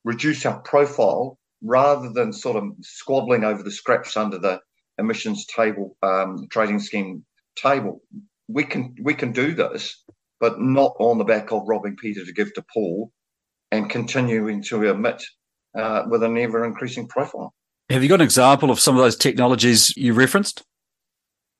reduce 0.03 0.45
our 0.45 0.59
profile 0.61 1.37
rather 1.63 2.09
than 2.09 2.33
sort 2.33 2.57
of 2.57 2.63
squabbling 2.81 3.43
over 3.43 3.63
the 3.63 3.71
scraps 3.71 4.17
under 4.17 4.37
the 4.37 4.59
emissions 4.97 5.45
table, 5.45 5.97
um, 6.03 6.47
trading 6.49 6.79
scheme 6.79 7.25
table. 7.55 8.01
We 8.47 8.65
can 8.65 8.95
we 9.01 9.13
can 9.13 9.31
do 9.31 9.53
this, 9.53 10.03
but 10.39 10.59
not 10.59 10.95
on 10.99 11.17
the 11.17 11.23
back 11.23 11.51
of 11.51 11.63
robbing 11.65 11.95
Peter 11.95 12.25
to 12.25 12.33
give 12.33 12.53
to 12.55 12.65
Paul, 12.73 13.11
and 13.71 13.89
continuing 13.89 14.61
to 14.63 14.83
emit 14.83 15.23
uh, 15.77 16.03
with 16.07 16.23
an 16.23 16.37
ever 16.37 16.65
increasing 16.65 17.07
profile. 17.07 17.53
Have 17.89 18.03
you 18.03 18.09
got 18.09 18.15
an 18.15 18.25
example 18.25 18.69
of 18.69 18.79
some 18.79 18.95
of 18.95 19.01
those 19.01 19.15
technologies 19.15 19.95
you 19.95 20.13
referenced? 20.13 20.63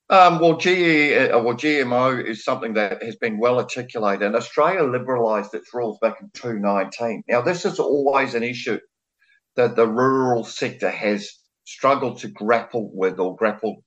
Um, 0.10 0.40
well, 0.40 0.58
GE, 0.58 0.68
uh, 0.68 1.40
well, 1.40 1.56
GMO 1.56 2.24
is 2.24 2.44
something 2.44 2.74
that 2.74 3.02
has 3.02 3.16
been 3.16 3.40
well 3.40 3.58
articulated, 3.58 4.24
and 4.24 4.36
Australia 4.36 4.82
liberalised 4.82 5.54
its 5.54 5.74
rules 5.74 5.98
back 6.02 6.16
in 6.22 6.30
2019. 6.34 7.24
Now, 7.28 7.42
this 7.42 7.66
is 7.66 7.80
always 7.80 8.36
an 8.36 8.44
issue 8.44 8.80
that 9.56 9.76
the 9.76 9.88
rural 9.88 10.44
sector 10.44 10.90
has 10.90 11.30
struggled 11.66 12.20
to 12.20 12.28
grapple 12.28 12.92
with 12.94 13.20
or 13.20 13.36
grapple 13.36 13.84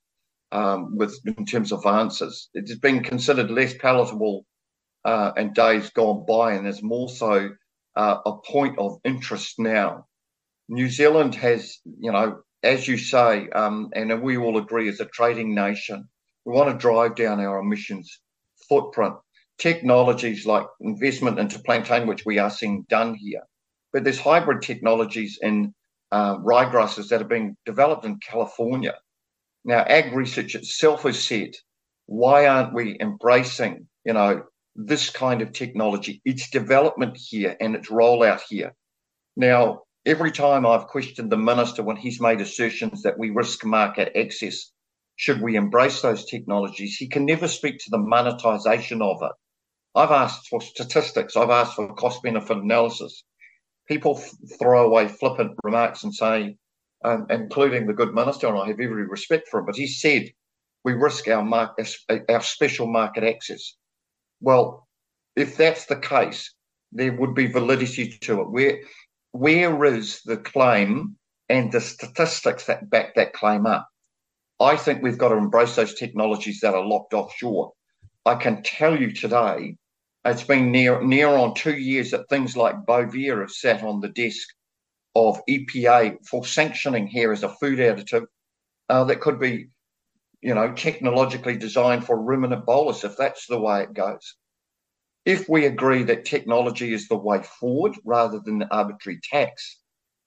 um, 0.53 0.97
with 0.97 1.19
in 1.27 1.45
terms 1.45 1.71
of 1.71 1.85
answers. 1.85 2.49
It 2.55 2.69
has 2.69 2.79
been 2.79 3.03
considered 3.03 3.51
less 3.51 3.75
palatable 3.75 4.47
uh, 5.05 5.33
in 5.37 5.53
days 5.53 5.91
gone 5.91 6.25
by, 6.27 6.55
and 6.55 6.67
is 6.67 6.83
more 6.83 7.11
so 7.11 7.51
uh, 7.95 8.17
a 8.25 8.33
point 8.51 8.79
of 8.79 8.99
interest 9.05 9.59
now. 9.59 10.07
New 10.69 10.89
Zealand 10.89 11.35
has, 11.37 11.79
you 12.01 12.11
know, 12.11 12.41
as 12.67 12.87
you 12.87 12.99
say, 12.99 13.49
um, 13.51 13.91
and 13.95 14.23
we 14.23 14.37
all 14.37 14.59
agree, 14.59 14.89
as 14.89 15.01
a 15.01 15.07
trading 15.07 15.55
nation, 15.55 16.09
we 16.45 16.53
want 16.53 16.71
to 16.71 16.79
drive 16.79 17.15
down 17.15 17.41
our 17.41 17.59
emissions 17.61 18.21
footprint. 18.69 19.15
Technologies 19.59 20.45
like 20.45 20.67
investment 20.81 21.39
into 21.39 21.59
plantain, 21.61 22.07
which 22.07 22.27
we 22.27 22.39
are 22.39 22.51
seeing 22.51 22.85
done 22.91 23.15
here, 23.15 23.43
but 23.93 24.05
there's 24.05 24.21
hybrid 24.21 24.61
technologies 24.63 25.39
in 25.41 25.73
uh, 26.13 26.37
ryegrasses 26.39 27.09
that 27.09 27.23
are 27.23 27.29
being 27.29 27.57
developed 27.65 28.05
in 28.05 28.19
California. 28.19 28.95
Now, 29.65 29.85
AgResearch 29.85 30.55
itself 30.55 31.03
has 31.05 31.23
said, 31.23 31.53
why 32.07 32.47
aren't 32.47 32.75
we 32.75 32.99
embracing, 33.01 33.89
you 34.05 34.13
know, 34.13 34.45
this 34.77 35.11
kind 35.11 35.41
of 35.43 35.53
technology, 35.53 36.21
its 36.25 36.51
development 36.51 37.17
here 37.17 37.57
and 37.61 37.75
its 37.75 37.89
rollout 37.89 38.43
here? 38.49 38.75
Now, 39.37 39.83
every 40.07 40.31
time 40.33 40.65
I've 40.65 40.87
questioned 40.87 41.31
the 41.31 41.37
minister 41.37 41.83
when 41.83 41.97
he's 41.97 42.21
made 42.21 42.41
assertions 42.41 43.03
that 43.03 43.19
we 43.19 43.31
risk 43.31 43.65
market 43.65 44.17
access, 44.17 44.71
should 45.17 45.43
we 45.43 45.57
embrace 45.57 46.01
those 46.01 46.25
technologies, 46.25 46.97
he 46.97 47.09
can 47.09 47.27
never 47.27 47.49
speak 47.49 47.79
to 47.79 47.91
the 47.91 47.99
monetization 47.99 49.03
of 49.03 49.19
it. 49.23 49.33
I've 49.95 50.11
asked 50.11 50.49
for 50.49 50.61
statistics, 50.61 51.37
I've 51.37 51.51
asked 51.51 51.75
for 51.75 51.93
cost 51.95 52.23
benefit 52.23 52.57
analysis 52.57 53.25
people 53.87 54.19
f- 54.19 54.59
throw 54.59 54.87
away 54.87 55.09
flippant 55.09 55.57
remarks 55.63 56.05
and 56.05 56.15
say, 56.15 56.57
um, 57.05 57.27
including 57.31 57.87
the 57.87 57.93
good 57.93 58.15
minister, 58.15 58.49
and 58.49 58.59
I 58.59 58.67
have 58.67 58.81
every 58.81 59.07
respect 59.07 59.49
for 59.49 59.61
him, 59.61 59.67
but 59.67 59.77
he 59.77 59.87
said 59.87 60.31
we 60.85 60.93
risk 60.93 61.29
our, 61.29 61.47
our 62.29 62.43
special 62.43 62.87
market 62.87 63.25
access. 63.25 63.75
Well, 64.41 64.87
if 65.35 65.57
that's 65.57 65.87
the 65.87 65.97
case, 65.97 66.53
there 66.93 67.13
would 67.13 67.35
be 67.35 67.47
validity 67.47 68.09
to 68.09 68.41
it. 68.41 68.51
Where 68.51 68.79
where 69.39 69.85
is 69.85 70.23
the 70.25 70.37
claim 70.37 71.17
and 71.49 71.71
the 71.71 71.81
statistics 71.81 72.67
that 72.67 72.89
back 72.89 73.15
that 73.15 73.33
claim 73.33 73.67
up? 73.67 73.89
I 74.59 74.77
think 74.77 75.03
we've 75.03 75.19
got 75.19 75.29
to 75.29 75.37
embrace 75.37 75.77
those 75.77 75.95
technologies 75.95 76.61
that 76.61 76.75
are 76.75 76.85
locked 76.85 77.13
offshore. 77.13 77.73
I 78.25 78.37
can 78.37 78.63
tell 78.63 78.99
you 78.99 79.13
today 79.13 79.77
it's 80.25 80.43
been 80.43 80.73
near 80.73 81.03
near 81.03 81.29
on 81.29 81.55
two 81.55 81.77
years 81.77 82.11
that 82.11 82.29
things 82.29 82.57
like 82.57 82.87
Bovaer 82.87 83.41
have 83.41 83.51
sat 83.51 83.83
on 83.83 84.01
the 84.01 84.09
desk 84.09 84.49
of 85.15 85.41
EPA 85.49 86.17
for 86.29 86.45
sanctioning 86.45 87.07
here 87.07 87.33
as 87.33 87.43
a 87.43 87.49
food 87.49 87.79
additive 87.79 88.27
uh, 88.89 89.05
that 89.05 89.21
could 89.21 89.39
be, 89.39 89.69
you 90.43 90.55
know, 90.55 90.73
technologically 90.73 91.57
designed 91.57 92.05
for 92.05 92.21
ruminant 92.21 92.67
bolus 92.67 93.05
if 93.05 93.17
that's 93.17 93.47
the 93.47 93.59
way 93.59 93.83
it 93.83 93.95
goes. 93.95 94.35
If 95.27 95.49
we 95.49 95.67
agree 95.67 96.05
that 96.05 96.25
technology 96.25 96.95
is 96.95 97.09
the 97.09 97.17
way 97.17 97.43
forward 97.43 97.97
rather 98.05 98.39
than 98.39 98.61
the 98.61 98.73
arbitrary 98.73 99.19
tax, 99.29 99.81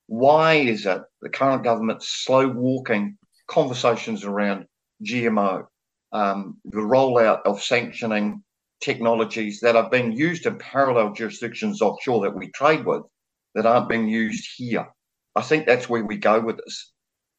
why 0.07 0.55
is 0.55 0.85
it 0.85 1.01
the 1.21 1.29
current 1.29 1.63
government 1.63 2.03
slow 2.03 2.49
walking 2.49 3.17
conversations 3.47 4.25
around 4.25 4.65
GMO, 5.01 5.67
um, 6.12 6.57
the 6.65 6.81
rollout 6.81 7.43
of 7.45 7.63
sanctioning 7.63 8.43
technologies 8.81 9.62
that 9.62 9.77
are 9.77 9.89
being 9.89 10.12
used 10.12 10.45
in 10.45 10.57
parallel 10.57 11.13
jurisdictions 11.13 11.81
offshore 11.81 12.23
that 12.23 12.35
we 12.35 12.51
trade 12.51 12.85
with 12.85 13.03
that 13.55 13.65
aren't 13.65 13.88
being 13.88 14.09
used 14.09 14.45
here. 14.57 14.85
I 15.33 15.41
think 15.41 15.65
that's 15.65 15.88
where 15.88 16.03
we 16.03 16.17
go 16.17 16.41
with 16.41 16.57
this. 16.57 16.91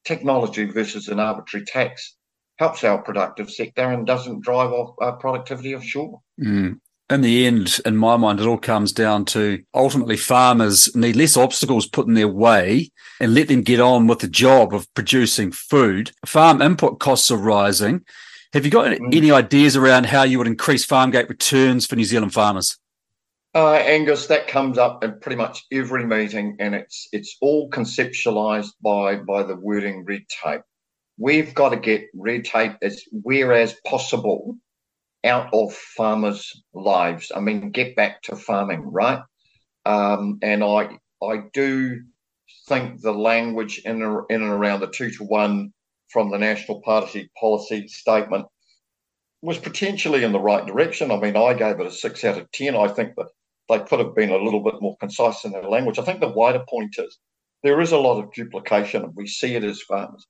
Technology 0.06 0.64
versus 0.64 1.08
an 1.08 1.20
arbitrary 1.20 1.66
tax 1.66 2.16
helps 2.58 2.84
our 2.84 3.02
productive 3.02 3.50
sector 3.50 3.82
and 3.82 4.06
doesn't 4.06 4.40
drive 4.40 4.70
off 4.70 4.94
uh, 5.02 5.12
productivity 5.12 5.74
offshore. 5.74 6.20
Mm. 6.40 6.78
In 7.10 7.22
the 7.22 7.44
end, 7.46 7.80
in 7.84 7.96
my 7.96 8.16
mind, 8.16 8.38
it 8.38 8.46
all 8.46 8.56
comes 8.56 8.92
down 8.92 9.24
to 9.26 9.62
ultimately 9.74 10.16
farmers 10.16 10.94
need 10.94 11.16
less 11.16 11.36
obstacles 11.36 11.88
put 11.88 12.06
in 12.06 12.14
their 12.14 12.28
way 12.28 12.90
and 13.20 13.34
let 13.34 13.48
them 13.48 13.62
get 13.62 13.80
on 13.80 14.06
with 14.06 14.20
the 14.20 14.28
job 14.28 14.72
of 14.72 14.92
producing 14.94 15.50
food. 15.50 16.12
Farm 16.24 16.62
input 16.62 17.00
costs 17.00 17.30
are 17.30 17.36
rising 17.36 18.04
have 18.52 18.64
you 18.64 18.70
got 18.70 18.86
mm. 18.86 19.14
any 19.14 19.30
ideas 19.30 19.76
around 19.76 20.06
how 20.06 20.24
you 20.24 20.38
would 20.38 20.46
increase 20.46 20.84
farm 20.84 21.10
gate 21.10 21.28
returns 21.28 21.86
for 21.86 21.96
New 21.96 22.04
Zealand 22.04 22.32
farmers? 22.32 22.78
Uh, 23.54 23.74
Angus, 23.74 24.26
that 24.26 24.48
comes 24.48 24.78
up 24.78 25.02
in 25.02 25.18
pretty 25.20 25.36
much 25.36 25.64
every 25.72 26.04
meeting, 26.04 26.56
and 26.60 26.74
it's 26.74 27.08
it's 27.12 27.36
all 27.40 27.70
conceptualised 27.70 28.72
by 28.82 29.16
by 29.16 29.42
the 29.42 29.56
wording 29.56 30.04
red 30.04 30.22
tape. 30.42 30.62
We've 31.18 31.54
got 31.54 31.70
to 31.70 31.76
get 31.76 32.06
red 32.14 32.44
tape 32.44 32.72
as 32.82 33.02
where 33.10 33.52
as 33.52 33.74
possible 33.86 34.56
out 35.24 35.52
of 35.52 35.74
farmers' 35.74 36.62
lives. 36.72 37.30
I 37.34 37.40
mean, 37.40 37.70
get 37.70 37.96
back 37.96 38.22
to 38.22 38.36
farming, 38.36 38.82
right? 38.82 39.22
Um, 39.84 40.38
and 40.42 40.62
I 40.64 40.98
I 41.22 41.42
do 41.52 42.02
think 42.68 43.00
the 43.00 43.12
language 43.12 43.82
in 43.84 44.02
in 44.02 44.42
and 44.42 44.52
around 44.52 44.80
the 44.80 44.88
two 44.88 45.10
to 45.10 45.24
one 45.24 45.72
from 46.08 46.30
the 46.30 46.38
National 46.38 46.80
Party 46.82 47.30
policy 47.38 47.88
statement 47.88 48.46
was 49.42 49.58
potentially 49.58 50.24
in 50.24 50.32
the 50.32 50.40
right 50.40 50.66
direction. 50.66 51.10
I 51.10 51.18
mean, 51.18 51.36
I 51.36 51.54
gave 51.54 51.80
it 51.80 51.86
a 51.86 51.90
six 51.90 52.24
out 52.24 52.38
of 52.38 52.50
10. 52.52 52.76
I 52.76 52.88
think 52.88 53.14
that 53.16 53.28
they 53.68 53.78
could 53.78 54.00
have 54.00 54.14
been 54.14 54.30
a 54.30 54.36
little 54.36 54.62
bit 54.62 54.80
more 54.80 54.96
concise 54.98 55.44
in 55.44 55.52
their 55.52 55.62
language. 55.62 55.98
I 55.98 56.02
think 56.02 56.20
the 56.20 56.28
wider 56.28 56.64
point 56.68 56.96
is 56.98 57.18
there 57.62 57.80
is 57.80 57.92
a 57.92 57.98
lot 57.98 58.22
of 58.22 58.32
duplication, 58.32 59.02
and 59.02 59.14
we 59.14 59.26
see 59.26 59.54
it 59.54 59.64
as 59.64 59.80
farmers, 59.82 60.26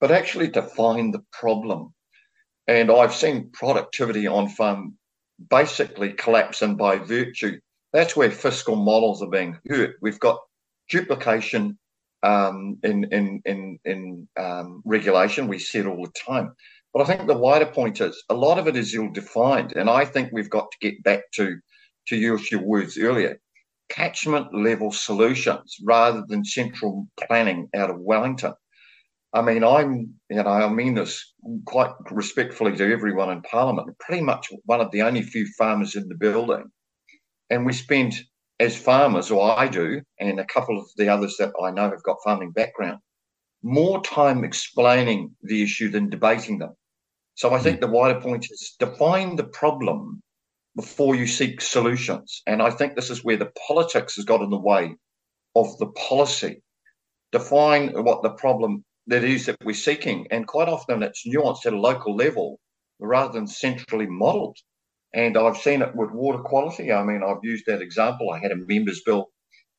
but 0.00 0.10
actually 0.10 0.48
define 0.48 1.10
the 1.10 1.22
problem. 1.32 1.93
And 2.66 2.90
I've 2.90 3.14
seen 3.14 3.50
productivity 3.52 4.26
on 4.26 4.48
farm 4.48 4.96
basically 5.50 6.12
collapsing 6.12 6.76
by 6.76 6.96
virtue. 6.96 7.58
That's 7.92 8.16
where 8.16 8.30
fiscal 8.30 8.76
models 8.76 9.22
are 9.22 9.30
being 9.30 9.58
hurt. 9.68 9.96
We've 10.00 10.20
got 10.20 10.40
duplication 10.88 11.78
um, 12.22 12.78
in 12.82 13.04
in 13.12 13.42
in, 13.44 13.78
in 13.84 14.28
um, 14.38 14.82
regulation. 14.84 15.48
We 15.48 15.58
see 15.58 15.80
it 15.80 15.86
all 15.86 16.02
the 16.02 16.12
time. 16.26 16.54
But 16.92 17.02
I 17.02 17.06
think 17.06 17.26
the 17.26 17.36
wider 17.36 17.66
point 17.66 18.00
is 18.00 18.22
a 18.28 18.34
lot 18.34 18.58
of 18.58 18.68
it 18.68 18.76
is 18.76 18.94
ill-defined, 18.94 19.72
and 19.72 19.90
I 19.90 20.04
think 20.04 20.30
we've 20.32 20.50
got 20.50 20.70
to 20.70 20.78
get 20.80 21.02
back 21.02 21.22
to 21.34 21.58
to 22.08 22.16
use 22.16 22.50
your 22.50 22.62
words 22.62 22.98
earlier, 22.98 23.38
catchment 23.88 24.54
level 24.54 24.92
solutions 24.92 25.76
rather 25.84 26.24
than 26.28 26.44
central 26.44 27.06
planning 27.20 27.68
out 27.74 27.90
of 27.90 27.98
Wellington. 27.98 28.54
I 29.34 29.42
mean, 29.42 29.64
I'm, 29.64 30.14
you 30.30 30.36
know, 30.36 30.46
I 30.46 30.68
mean 30.68 30.94
this 30.94 31.32
quite 31.66 31.90
respectfully 32.12 32.76
to 32.76 32.92
everyone 32.92 33.30
in 33.30 33.42
Parliament, 33.42 33.98
pretty 33.98 34.22
much 34.22 34.52
one 34.64 34.80
of 34.80 34.92
the 34.92 35.02
only 35.02 35.22
few 35.22 35.46
farmers 35.58 35.96
in 35.96 36.08
the 36.08 36.14
building. 36.14 36.70
And 37.50 37.66
we 37.66 37.72
spend 37.72 38.14
as 38.60 38.76
farmers, 38.76 39.32
or 39.32 39.58
I 39.58 39.66
do, 39.66 40.00
and 40.20 40.38
a 40.38 40.46
couple 40.46 40.78
of 40.78 40.86
the 40.96 41.08
others 41.08 41.36
that 41.38 41.52
I 41.60 41.72
know 41.72 41.90
have 41.90 42.04
got 42.04 42.18
farming 42.22 42.52
background, 42.52 43.00
more 43.64 44.00
time 44.04 44.44
explaining 44.44 45.34
the 45.42 45.62
issue 45.62 45.90
than 45.90 46.10
debating 46.10 46.58
them. 46.58 46.76
So 47.34 47.52
I 47.52 47.58
think 47.58 47.78
hmm. 47.78 47.86
the 47.86 47.90
wider 47.90 48.20
point 48.20 48.46
is 48.48 48.76
define 48.78 49.34
the 49.34 49.44
problem 49.44 50.22
before 50.76 51.16
you 51.16 51.26
seek 51.26 51.60
solutions. 51.60 52.42
And 52.46 52.62
I 52.62 52.70
think 52.70 52.94
this 52.94 53.10
is 53.10 53.24
where 53.24 53.36
the 53.36 53.52
politics 53.66 54.14
has 54.14 54.24
got 54.24 54.42
in 54.42 54.50
the 54.50 54.58
way 54.58 54.94
of 55.56 55.76
the 55.78 55.86
policy. 55.88 56.62
Define 57.32 57.90
what 58.04 58.22
the 58.22 58.30
problem 58.30 58.84
that 59.06 59.24
is 59.24 59.46
that 59.46 59.56
we're 59.64 59.74
seeking. 59.74 60.26
And 60.30 60.46
quite 60.46 60.68
often 60.68 61.02
it's 61.02 61.26
nuanced 61.26 61.66
at 61.66 61.72
a 61.72 61.80
local 61.80 62.16
level 62.16 62.58
rather 62.98 63.32
than 63.32 63.46
centrally 63.46 64.06
modelled. 64.06 64.56
And 65.12 65.36
I've 65.36 65.58
seen 65.58 65.82
it 65.82 65.94
with 65.94 66.10
water 66.10 66.42
quality. 66.42 66.92
I 66.92 67.04
mean, 67.04 67.22
I've 67.22 67.44
used 67.44 67.66
that 67.66 67.82
example. 67.82 68.30
I 68.30 68.40
had 68.40 68.52
a 68.52 68.56
members 68.56 69.02
bill 69.04 69.28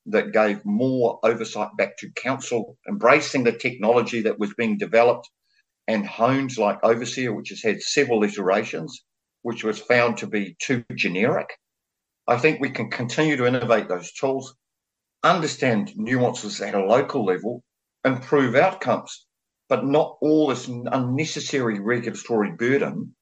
that 0.08 0.32
gave 0.32 0.64
more 0.64 1.20
oversight 1.24 1.70
back 1.78 1.98
to 1.98 2.12
council, 2.16 2.78
embracing 2.88 3.44
the 3.44 3.52
technology 3.52 4.22
that 4.22 4.40
was 4.40 4.54
being 4.56 4.78
developed, 4.78 5.30
and 5.88 6.06
hones 6.06 6.58
like 6.58 6.80
Overseer, 6.84 7.34
which 7.34 7.50
has 7.50 7.62
had 7.62 7.82
several 7.82 8.24
iterations, 8.24 9.04
which 9.42 9.64
was 9.64 9.80
found 9.80 10.18
to 10.18 10.28
be 10.28 10.56
too 10.62 10.84
generic. 10.96 11.50
I 12.28 12.38
think 12.38 12.60
we 12.60 12.70
can 12.70 12.90
continue 12.90 13.36
to 13.38 13.46
innovate 13.46 13.88
those 13.88 14.12
tools, 14.14 14.56
understand 15.24 15.94
nuances 15.96 16.62
at 16.62 16.76
a 16.76 16.86
local 16.86 17.26
level, 17.26 17.64
improve 18.06 18.56
outcomes, 18.56 19.26
but 19.68 19.86
not 19.86 20.18
all 20.22 20.48
this 20.48 20.68
unnecessary 20.68 21.80
regulatory 21.80 22.52
burden 22.52 23.16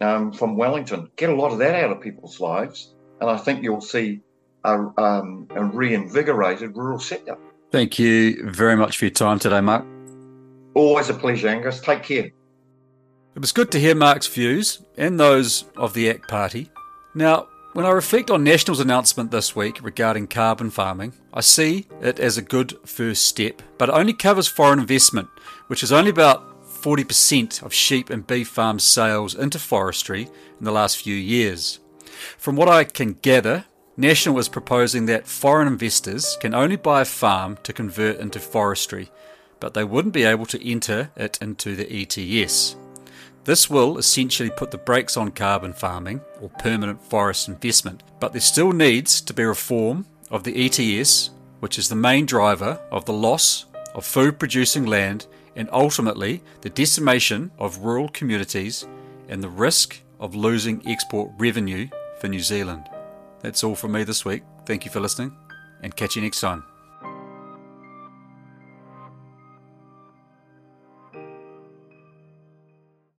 um, 0.00 0.32
from 0.32 0.56
Wellington. 0.56 1.10
Get 1.16 1.30
a 1.30 1.34
lot 1.34 1.52
of 1.52 1.58
that 1.58 1.74
out 1.74 1.90
of 1.90 2.00
people's 2.00 2.40
lives, 2.40 2.94
and 3.20 3.28
I 3.28 3.36
think 3.36 3.62
you'll 3.62 3.80
see 3.80 4.20
a, 4.64 4.78
um, 4.96 5.48
a 5.50 5.64
reinvigorated 5.64 6.76
rural 6.76 7.00
sector. 7.00 7.36
Thank 7.70 7.98
you 7.98 8.50
very 8.50 8.76
much 8.76 8.96
for 8.96 9.04
your 9.04 9.12
time 9.12 9.38
today, 9.38 9.60
Mark. 9.60 9.84
Always 10.74 11.08
a 11.08 11.14
pleasure, 11.14 11.48
Angus. 11.48 11.80
Take 11.80 12.02
care. 12.02 12.30
It 13.34 13.40
was 13.40 13.52
good 13.52 13.70
to 13.72 13.80
hear 13.80 13.94
Mark's 13.94 14.26
views 14.26 14.82
and 14.96 15.18
those 15.18 15.64
of 15.76 15.94
the 15.94 16.10
ACT 16.10 16.28
Party. 16.28 16.70
Now, 17.14 17.48
when 17.72 17.86
I 17.86 17.90
reflect 17.90 18.30
on 18.30 18.42
National's 18.42 18.80
announcement 18.80 19.30
this 19.30 19.54
week 19.54 19.78
regarding 19.82 20.26
carbon 20.26 20.70
farming, 20.70 21.12
I 21.32 21.40
see 21.40 21.86
it 22.02 22.18
as 22.18 22.36
a 22.36 22.42
good 22.42 22.76
first 22.84 23.24
step, 23.24 23.62
but 23.78 23.88
it 23.88 23.92
only 23.92 24.12
covers 24.12 24.48
foreign 24.48 24.80
investment, 24.80 25.28
which 25.68 25.82
is 25.82 25.92
only 25.92 26.10
about 26.10 26.64
40% 26.64 27.62
of 27.62 27.72
sheep 27.72 28.10
and 28.10 28.26
beef 28.26 28.48
farm 28.48 28.78
sales 28.78 29.34
into 29.34 29.58
forestry 29.58 30.22
in 30.58 30.64
the 30.64 30.72
last 30.72 30.96
few 30.96 31.14
years. 31.14 31.78
From 32.38 32.56
what 32.56 32.68
I 32.68 32.84
can 32.84 33.18
gather, 33.22 33.66
National 33.96 34.38
is 34.38 34.48
proposing 34.48 35.06
that 35.06 35.26
foreign 35.26 35.68
investors 35.68 36.36
can 36.40 36.54
only 36.54 36.76
buy 36.76 37.02
a 37.02 37.04
farm 37.04 37.58
to 37.62 37.72
convert 37.72 38.18
into 38.18 38.40
forestry, 38.40 39.10
but 39.60 39.74
they 39.74 39.84
wouldn't 39.84 40.14
be 40.14 40.24
able 40.24 40.46
to 40.46 40.68
enter 40.68 41.10
it 41.16 41.38
into 41.40 41.76
the 41.76 41.86
ETS. 42.02 42.76
This 43.50 43.68
will 43.68 43.98
essentially 43.98 44.48
put 44.48 44.70
the 44.70 44.78
brakes 44.78 45.16
on 45.16 45.32
carbon 45.32 45.72
farming 45.72 46.20
or 46.40 46.50
permanent 46.60 47.02
forest 47.02 47.48
investment, 47.48 48.04
but 48.20 48.30
there 48.30 48.40
still 48.40 48.70
needs 48.70 49.20
to 49.22 49.34
be 49.34 49.42
reform 49.42 50.06
of 50.30 50.44
the 50.44 50.66
ETS, 50.66 51.30
which 51.58 51.76
is 51.76 51.88
the 51.88 51.96
main 51.96 52.26
driver 52.26 52.80
of 52.92 53.06
the 53.06 53.12
loss 53.12 53.64
of 53.92 54.04
food 54.04 54.38
producing 54.38 54.86
land 54.86 55.26
and 55.56 55.68
ultimately 55.72 56.44
the 56.60 56.70
decimation 56.70 57.50
of 57.58 57.78
rural 57.78 58.08
communities 58.10 58.86
and 59.28 59.42
the 59.42 59.48
risk 59.48 60.00
of 60.20 60.36
losing 60.36 60.80
export 60.86 61.32
revenue 61.36 61.88
for 62.20 62.28
New 62.28 62.38
Zealand. 62.38 62.88
That's 63.40 63.64
all 63.64 63.74
from 63.74 63.90
me 63.90 64.04
this 64.04 64.24
week. 64.24 64.44
Thank 64.64 64.84
you 64.84 64.92
for 64.92 65.00
listening 65.00 65.36
and 65.82 65.96
catch 65.96 66.14
you 66.14 66.22
next 66.22 66.38
time. 66.38 66.69